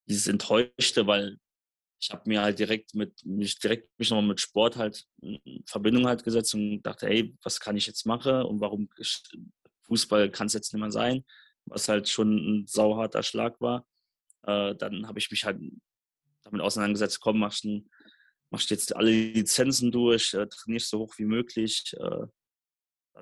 dieses 0.08 0.28
Enttäuschte, 0.28 1.08
weil 1.08 1.40
ich 2.04 2.10
habe 2.12 2.24
mir 2.26 2.42
halt 2.42 2.60
direkt 2.60 2.96
mit 2.96 3.26
mich 3.26 3.58
direkt 3.60 3.88
mich 3.98 4.10
nochmal 4.10 4.28
mit 4.28 4.42
Sport 4.42 4.76
halt 4.76 5.06
in 5.22 5.64
Verbindung 5.66 6.06
halt 6.06 6.26
gesetzt 6.26 6.54
und 6.54 6.82
dachte, 6.82 7.08
hey, 7.08 7.34
was 7.44 7.62
kann 7.62 7.78
ich 7.78 7.88
jetzt 7.88 8.06
machen 8.06 8.42
und 8.44 8.60
warum 8.60 8.90
Fußball 9.88 10.30
kann 10.30 10.48
es 10.48 10.54
jetzt 10.54 10.74
nicht 10.74 10.82
mehr 10.82 10.92
sein, 10.92 11.24
was 11.66 11.88
halt 11.88 12.10
schon 12.10 12.36
ein 12.36 12.68
sauharter 12.68 13.24
Schlag 13.24 13.60
war. 13.62 13.86
Äh, 14.46 14.76
dann 14.76 15.08
habe 15.08 15.18
ich 15.20 15.32
mich 15.32 15.46
halt 15.46 15.62
damit 16.44 16.60
auseinandergesetzt, 16.60 17.22
komm, 17.22 17.40
machst, 17.40 17.66
machst 18.50 18.70
jetzt 18.70 18.94
alle 18.94 19.12
Lizenzen 19.12 19.90
durch, 19.90 20.34
äh, 20.34 20.46
trainierst 20.48 20.90
so 20.90 21.00
hoch 21.00 21.14
wie 21.18 21.26
möglich. 21.26 21.94
Äh, 21.98 22.26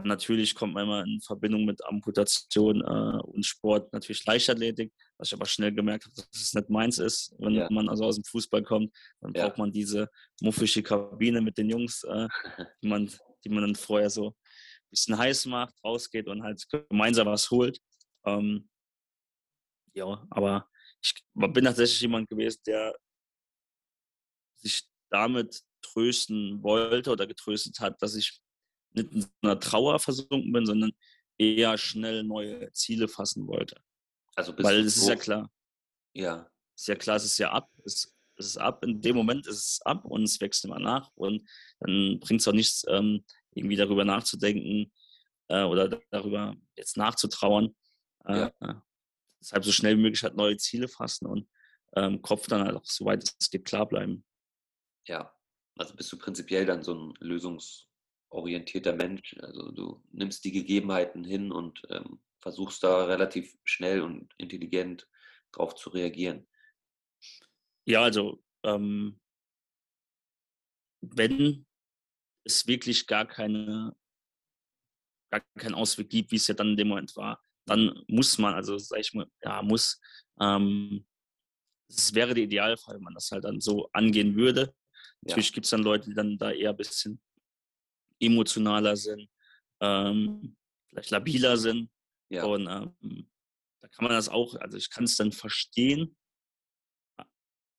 natürlich 0.04 0.56
kommt 0.56 0.74
man 0.74 0.84
immer 0.84 1.04
in 1.04 1.22
Verbindung 1.22 1.66
mit 1.66 1.84
Amputation 1.86 2.82
äh, 2.82 3.22
und 3.24 3.46
Sport, 3.46 3.92
natürlich 3.94 4.26
Leichtathletik, 4.26 4.94
was 5.18 5.30
ich 5.30 5.34
aber 5.34 5.46
schnell 5.46 5.74
gemerkt 5.74 6.06
habe, 6.06 6.16
dass 6.16 6.42
es 6.42 6.54
nicht 6.54 6.70
meins 6.70 6.98
ist. 6.98 7.34
Wenn 7.40 7.56
ja. 7.56 7.68
man 7.70 7.90
also 7.90 8.06
aus 8.06 8.16
dem 8.16 8.24
Fußball 8.24 8.64
kommt, 8.64 8.96
dann 9.20 9.34
ja. 9.34 9.46
braucht 9.46 9.58
man 9.58 9.72
diese 9.72 10.10
muffische 10.42 10.82
Kabine 10.82 11.42
mit 11.42 11.58
den 11.58 11.70
Jungs, 11.70 12.04
äh, 12.04 12.28
die, 12.84 12.88
man, 12.88 13.12
die 13.44 13.50
man 13.50 13.64
dann 13.64 13.76
vorher 13.76 14.10
so 14.10 14.30
ein 14.30 14.90
bisschen 14.90 15.18
heiß 15.18 15.46
macht, 15.48 15.76
rausgeht 15.84 16.28
und 16.28 16.44
halt 16.44 16.64
gemeinsam 16.90 17.28
was 17.28 17.50
holt. 17.52 17.80
Ähm, 18.26 18.70
ja, 19.94 20.26
aber 20.30 20.68
ich 21.04 21.14
bin 21.34 21.66
tatsächlich 21.66 22.02
jemand 22.02 22.30
gewesen, 22.30 22.62
der 22.66 22.96
sich 24.58 24.84
damit 25.10 25.62
trösten 25.82 26.64
wollte 26.64 27.12
oder 27.12 27.28
getröstet 27.28 27.80
hat, 27.80 28.02
dass 28.02 28.16
ich 28.16 28.40
nicht 28.94 29.12
in 29.14 29.26
einer 29.42 29.60
Trauer 29.60 30.00
versunken 30.00 30.52
bin, 30.52 30.66
sondern 30.66 30.92
eher 31.38 31.78
schnell 31.78 32.24
neue 32.24 32.72
Ziele 32.74 33.08
fassen 33.08 33.48
wollte. 33.48 33.82
Also 34.36 34.54
Weil 34.58 34.80
es 34.80 34.98
ist 34.98 35.08
ja 35.08 35.16
klar, 35.16 35.52
ja, 36.14 36.50
ist 36.76 36.88
ja 36.88 36.96
klar, 36.96 37.16
es 37.18 37.26
ist 37.26 37.38
ja 37.38 37.52
ab. 37.52 37.70
Es, 37.86 38.14
es 38.38 38.46
ist 38.48 38.58
ab. 38.58 38.84
In 38.84 39.02
dem 39.02 39.16
Moment 39.16 39.46
ist 39.48 39.58
es 39.58 39.82
ab 39.84 40.06
und 40.06 40.24
es 40.24 40.40
wächst 40.42 40.64
immer 40.66 40.80
nach. 40.80 41.10
Und 41.16 41.48
dann 41.80 42.20
bringt 42.20 42.42
es 42.42 42.48
auch 42.48 42.54
nichts, 42.54 42.84
ähm, 42.88 43.24
irgendwie 43.54 43.76
darüber 43.76 44.06
nachzudenken 44.06 44.92
äh, 45.50 45.64
oder 45.64 45.90
da- 45.90 46.00
darüber 46.10 46.56
jetzt 46.78 46.98
nachzutrauern. 46.98 47.76
Äh, 48.26 48.50
Ja. 48.62 48.84
Deshalb 49.42 49.66
so 49.66 49.72
schnell 49.72 49.98
wie 49.98 50.02
möglich 50.04 50.22
halt 50.24 50.36
neue 50.36 50.56
Ziele 50.58 50.88
fassen 50.88 51.26
und 51.26 51.50
ähm, 51.96 52.22
Kopf 52.22 52.48
dann 52.48 52.64
halt 52.64 52.76
auch 52.76 52.86
so 52.86 53.06
weit 53.06 53.24
es 53.40 53.50
geht 53.50 53.66
klar 53.66 53.88
bleiben. 53.88 54.24
ja. 55.08 55.34
Also 55.78 55.96
bist 55.96 56.12
du 56.12 56.18
prinzipiell 56.18 56.66
dann 56.66 56.84
so 56.84 56.94
ein 56.94 57.14
lösungsorientierter 58.32 58.94
Mensch. 58.94 59.36
Also 59.40 59.72
du 59.72 60.04
nimmst 60.12 60.44
die 60.44 60.52
Gegebenheiten 60.52 61.24
hin 61.24 61.52
und 61.52 61.82
ähm, 61.90 62.20
versuchst 62.40 62.84
da 62.84 63.06
relativ 63.06 63.56
schnell 63.64 64.02
und 64.02 64.34
intelligent 64.38 65.08
drauf 65.52 65.76
zu 65.76 65.90
reagieren. 65.90 66.48
Ja, 67.86 68.04
also 68.04 68.44
ähm, 68.64 69.20
wenn 71.02 71.66
es 72.46 72.68
wirklich 72.68 73.06
gar 73.08 73.26
keine, 73.26 73.96
gar 75.32 75.42
keinen 75.58 75.76
Ausweg 75.76 76.10
gibt, 76.10 76.32
wie 76.32 76.38
es 76.38 76.48
ja 76.48 76.54
dann 76.54 76.70
in 76.70 76.78
dem 76.78 76.88
Moment 76.88 77.16
war, 77.16 77.42
dann 77.66 78.04
muss 78.08 78.38
man, 78.38 78.54
also 78.54 78.78
sag 78.78 79.00
ich 79.00 79.14
mal, 79.14 79.28
ja, 79.44 79.62
muss, 79.62 80.00
ähm, 80.40 81.06
es 81.90 82.14
wäre 82.14 82.34
der 82.34 82.44
Idealfall, 82.44 82.96
wenn 82.96 83.04
man 83.04 83.14
das 83.14 83.30
halt 83.32 83.44
dann 83.44 83.60
so 83.60 83.90
angehen 83.92 84.36
würde. 84.36 84.74
Ja, 85.24 85.30
Natürlich 85.30 85.54
gibt 85.54 85.66
es 85.66 85.72
dann 85.72 85.84
Leute, 85.84 86.10
die 86.10 86.16
dann 86.16 86.38
da 86.38 86.52
eher 86.52 86.72
ein 86.72 86.78
bisschen 86.78 87.22
emotionaler 88.22 88.96
sind, 88.96 89.30
ähm, 89.82 90.56
vielleicht 90.90 91.12
labiler 91.12 91.58
sind. 91.58 91.90
ja, 92.30 92.44
Und 92.46 92.68
ähm, 92.68 93.30
da 93.82 93.88
kann 93.88 94.06
man 94.06 94.14
das 94.14 94.30
auch, 94.30 94.56
also 94.56 94.78
ich 94.78 94.90
kann 94.90 95.06
es 95.06 95.16
dann 95.18 95.32
verstehen, 95.32 96.16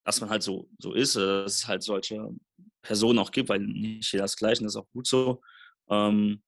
dass 0.05 0.21
man 0.21 0.31
halt 0.31 0.43
so, 0.43 0.69
so 0.79 0.95
ist, 0.95 1.17
oder 1.17 1.45
dass 1.45 1.57
es 1.57 1.69
halt 1.69 1.83
solche 1.83 2.29
Personen 2.83 3.19
auch 3.19 3.31
gibt, 3.31 3.49
weil 3.49 3.61
nicht 3.61 4.13
jeder 4.13 4.25
das 4.25 4.37
Gleiche, 4.37 4.63
das 4.65 4.73
ist 4.75 4.77
auch 4.81 4.91
gut 4.91 5.07
so. 5.07 5.41
Ähm, 5.89 6.43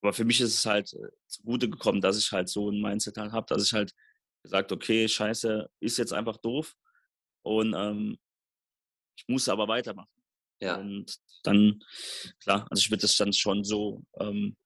aber 0.00 0.12
für 0.12 0.24
mich 0.24 0.40
ist 0.40 0.54
es 0.54 0.66
halt 0.66 0.92
äh, 0.92 1.08
zugute 1.26 1.68
gekommen, 1.68 2.00
dass 2.00 2.18
ich 2.18 2.30
halt 2.30 2.48
so 2.48 2.70
ein 2.70 2.80
Mindset 2.80 3.16
halt 3.16 3.32
habe, 3.32 3.46
dass 3.48 3.64
ich 3.64 3.72
halt 3.72 3.94
gesagt, 4.42 4.70
okay, 4.70 5.08
scheiße, 5.08 5.68
ist 5.80 5.96
jetzt 5.96 6.12
einfach 6.12 6.36
doof 6.36 6.76
und 7.42 7.74
ähm, 7.74 8.18
ich 9.16 9.24
muss 9.28 9.48
aber 9.48 9.66
weitermachen. 9.66 10.13
Ja, 10.60 10.76
Und 10.76 11.18
dann, 11.42 11.82
klar, 12.40 12.66
also 12.70 12.80
ich 12.80 12.90
würde 12.90 13.02
das 13.02 13.16
dann 13.16 13.32
schon 13.32 13.64
so 13.64 14.02
ähm, 14.18 14.56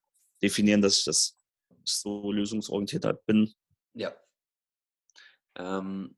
definieren, 0.41 0.81
dass 0.81 0.99
ich 0.99 1.05
das 1.05 1.37
so 1.83 2.31
lösungsorientiert 2.31 3.05
halt 3.05 3.25
bin. 3.25 3.53
ja. 3.93 4.13
Ähm, 5.55 6.15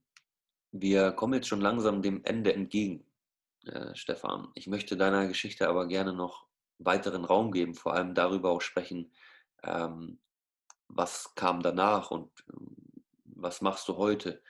wir 0.71 1.11
kommen 1.11 1.33
jetzt 1.33 1.47
schon 1.47 1.61
langsam 1.61 2.01
dem 2.01 2.23
Ende 2.23 2.53
entgegen, 2.53 3.05
äh, 3.65 3.93
Stefan. 3.95 4.49
Ich 4.55 4.67
möchte 4.67 4.95
deiner 4.95 5.27
Geschichte 5.27 5.67
aber 5.67 5.87
gerne 5.87 6.13
noch 6.13 6.47
weiteren 6.77 7.25
Raum 7.25 7.51
geben, 7.51 7.73
vor 7.75 7.93
allem 7.93 8.13
darüber 8.13 8.51
auch 8.51 8.61
sprechen, 8.61 9.11
ähm, 9.63 10.19
was 10.87 11.33
kam 11.35 11.61
danach 11.61 12.11
und 12.11 12.31
ähm, 12.53 12.75
was 13.25 13.61
machst 13.61 13.87
du 13.87 13.97
heute? 13.97 14.41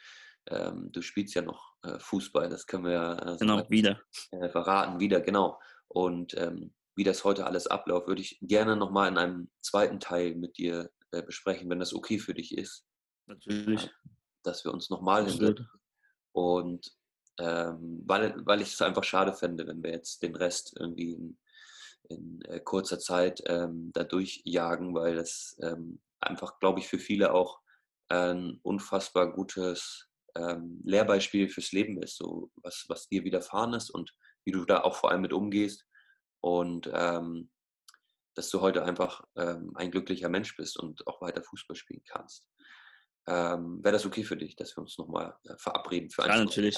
Ähm, 0.48 0.92
du 0.92 1.02
spielst 1.02 1.36
ja 1.36 1.42
noch 1.42 1.74
äh, 1.84 2.00
Fußball, 2.00 2.50
das 2.50 2.66
können 2.66 2.86
wir 2.86 2.92
ja 2.92 3.34
äh, 3.34 3.38
Genau, 3.38 3.70
wieder. 3.70 4.02
äh, 4.32 4.50
verraten, 4.50 5.00
wieder, 5.00 5.22
genau. 5.22 5.60
Und 5.88 6.36
ähm, 6.38 6.74
wie 6.96 7.04
das 7.04 7.24
heute 7.24 7.46
alles 7.46 7.68
abläuft, 7.68 8.08
würde 8.08 8.22
ich 8.22 8.38
gerne 8.42 8.76
nochmal 8.76 9.10
in 9.10 9.18
einem 9.18 9.50
zweiten 9.62 10.00
Teil 10.00 10.36
mit 10.36 10.58
dir 10.58 10.90
äh, 11.12 11.22
besprechen, 11.22 11.70
wenn 11.70 11.80
das 11.80 11.94
okay 11.94 12.20
für 12.20 12.34
dich 12.34 12.58
ist, 12.58 12.86
Natürlich. 13.28 13.90
dass 14.44 14.64
wir 14.66 14.74
uns 14.74 14.90
nochmal 14.90 15.26
hinsetzen. 15.26 15.70
Und 16.32 16.92
ähm, 17.40 18.04
weil, 18.06 18.36
weil 18.46 18.62
ich 18.62 18.74
es 18.74 18.82
einfach 18.82 19.04
schade 19.04 19.34
fände, 19.34 19.68
wenn 19.68 19.84
wir 19.84 19.92
jetzt 19.92 20.22
den 20.22 20.36
Rest 20.36 20.76
irgendwie 20.80 21.14
in, 21.14 21.38
in 22.10 22.42
äh, 22.46 22.60
kurzer 22.60 23.00
Zeit 23.00 23.42
ähm, 23.48 23.92
da 23.94 24.04
durchjagen, 24.04 24.94
weil 24.94 25.16
das 25.16 25.58
ähm, 25.62 26.02
einfach, 26.20 26.60
glaube 26.60 26.80
ich, 26.80 26.88
für 26.88 27.00
viele 27.00 27.34
auch 27.34 27.60
ein 28.10 28.60
unfassbar 28.64 29.32
gutes 29.32 30.11
ähm, 30.36 30.82
Lehrbeispiel 30.84 31.50
fürs 31.50 31.72
Leben 31.72 32.02
ist, 32.02 32.18
so 32.18 32.52
was, 32.64 32.86
was 32.88 33.08
dir 33.08 33.24
widerfahren 33.24 33.74
ist 33.74 33.90
und 33.90 34.14
wie 34.46 34.52
du 34.52 34.66
da 34.66 34.82
auch 34.82 34.96
vor 34.96 35.12
allem 35.12 35.22
mit 35.22 35.34
umgehst 35.34 35.86
und 36.42 36.90
ähm, 36.94 37.50
dass 38.36 38.50
du 38.50 38.62
heute 38.62 38.84
einfach 38.84 39.24
ähm, 39.36 39.72
ein 39.76 39.92
glücklicher 39.92 40.30
Mensch 40.30 40.56
bist 40.56 40.80
und 40.80 41.06
auch 41.08 41.22
weiter 41.22 41.44
Fußball 41.44 41.76
spielen 41.76 42.04
kannst. 42.08 42.48
Ähm, 43.28 43.84
Wäre 43.84 43.94
das 43.94 44.06
okay 44.06 44.24
für 44.24 44.38
dich, 44.38 44.56
dass 44.56 44.76
wir 44.76 44.82
uns 44.82 44.98
nochmal 44.98 45.36
äh, 45.44 45.56
verabreden 45.58 46.10
für 46.10 46.24
Ja, 46.24 46.34
ein 46.34 46.46
natürlich. 46.46 46.78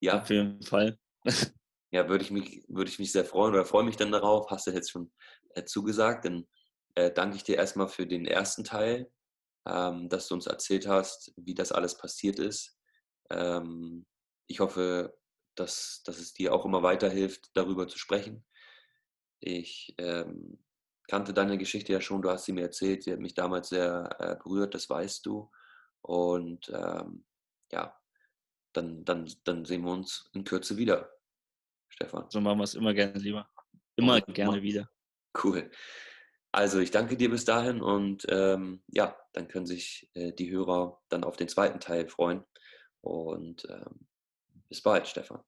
Ja, 0.00 0.20
Auf 0.20 0.30
jeden 0.30 0.62
Fall. 0.62 0.98
ja, 1.90 2.08
würde 2.08 2.24
ich 2.24 2.30
mich, 2.30 2.64
würde 2.68 2.90
ich 2.90 2.98
mich 2.98 3.12
sehr 3.12 3.24
freuen 3.24 3.54
oder 3.54 3.64
freue 3.64 3.84
mich 3.84 3.96
dann 3.96 4.12
darauf. 4.12 4.50
Hast 4.50 4.66
du 4.66 4.72
jetzt 4.72 4.90
schon 4.90 5.12
äh, 5.54 5.64
zugesagt. 5.64 6.24
Dann 6.24 6.46
äh, 6.94 7.10
danke 7.10 7.36
ich 7.36 7.44
dir 7.44 7.56
erstmal 7.56 7.88
für 7.88 8.06
den 8.06 8.26
ersten 8.26 8.64
Teil, 8.64 9.10
ähm, 9.66 10.08
dass 10.08 10.28
du 10.28 10.34
uns 10.34 10.46
erzählt 10.46 10.86
hast, 10.86 11.32
wie 11.36 11.54
das 11.54 11.72
alles 11.72 11.96
passiert 11.96 12.38
ist. 12.38 12.76
Ähm, 13.30 14.06
ich 14.46 14.60
hoffe, 14.60 15.16
dass, 15.54 16.02
dass 16.04 16.18
es 16.18 16.32
dir 16.32 16.54
auch 16.54 16.64
immer 16.64 16.82
weiterhilft, 16.82 17.50
darüber 17.54 17.88
zu 17.88 17.98
sprechen. 17.98 18.44
Ich 19.40 19.94
ähm, 19.98 20.58
kannte 21.08 21.32
deine 21.32 21.58
Geschichte 21.58 21.92
ja 21.92 22.00
schon, 22.00 22.22
du 22.22 22.30
hast 22.30 22.44
sie 22.44 22.52
mir 22.52 22.62
erzählt, 22.62 23.02
sie 23.02 23.12
hat 23.12 23.20
mich 23.20 23.34
damals 23.34 23.68
sehr 23.68 24.16
äh, 24.18 24.36
berührt, 24.42 24.74
das 24.74 24.88
weißt 24.88 25.24
du. 25.26 25.50
Und 26.02 26.70
ähm, 26.74 27.24
ja, 27.72 27.98
dann, 28.72 29.04
dann, 29.04 29.30
dann 29.44 29.64
sehen 29.64 29.82
wir 29.82 29.92
uns 29.92 30.28
in 30.32 30.44
Kürze 30.44 30.76
wieder, 30.76 31.10
Stefan. 31.88 32.30
So 32.30 32.40
machen 32.40 32.58
wir 32.58 32.64
es 32.64 32.74
immer 32.74 32.94
gerne 32.94 33.18
lieber. 33.18 33.48
Immer 33.96 34.14
Und 34.26 34.34
gerne 34.34 34.62
wieder. 34.62 34.90
Cool. 35.42 35.70
Also 36.52 36.80
ich 36.80 36.90
danke 36.90 37.16
dir 37.16 37.30
bis 37.30 37.44
dahin 37.44 37.80
und 37.80 38.26
ähm, 38.28 38.82
ja, 38.88 39.16
dann 39.32 39.46
können 39.46 39.66
sich 39.66 40.10
äh, 40.14 40.32
die 40.32 40.50
Hörer 40.50 41.00
dann 41.08 41.22
auf 41.22 41.36
den 41.36 41.48
zweiten 41.48 41.78
Teil 41.78 42.08
freuen. 42.08 42.44
Und 43.02 43.66
ähm, 43.70 44.06
bis 44.68 44.82
bald, 44.82 45.06
Stefan. 45.06 45.42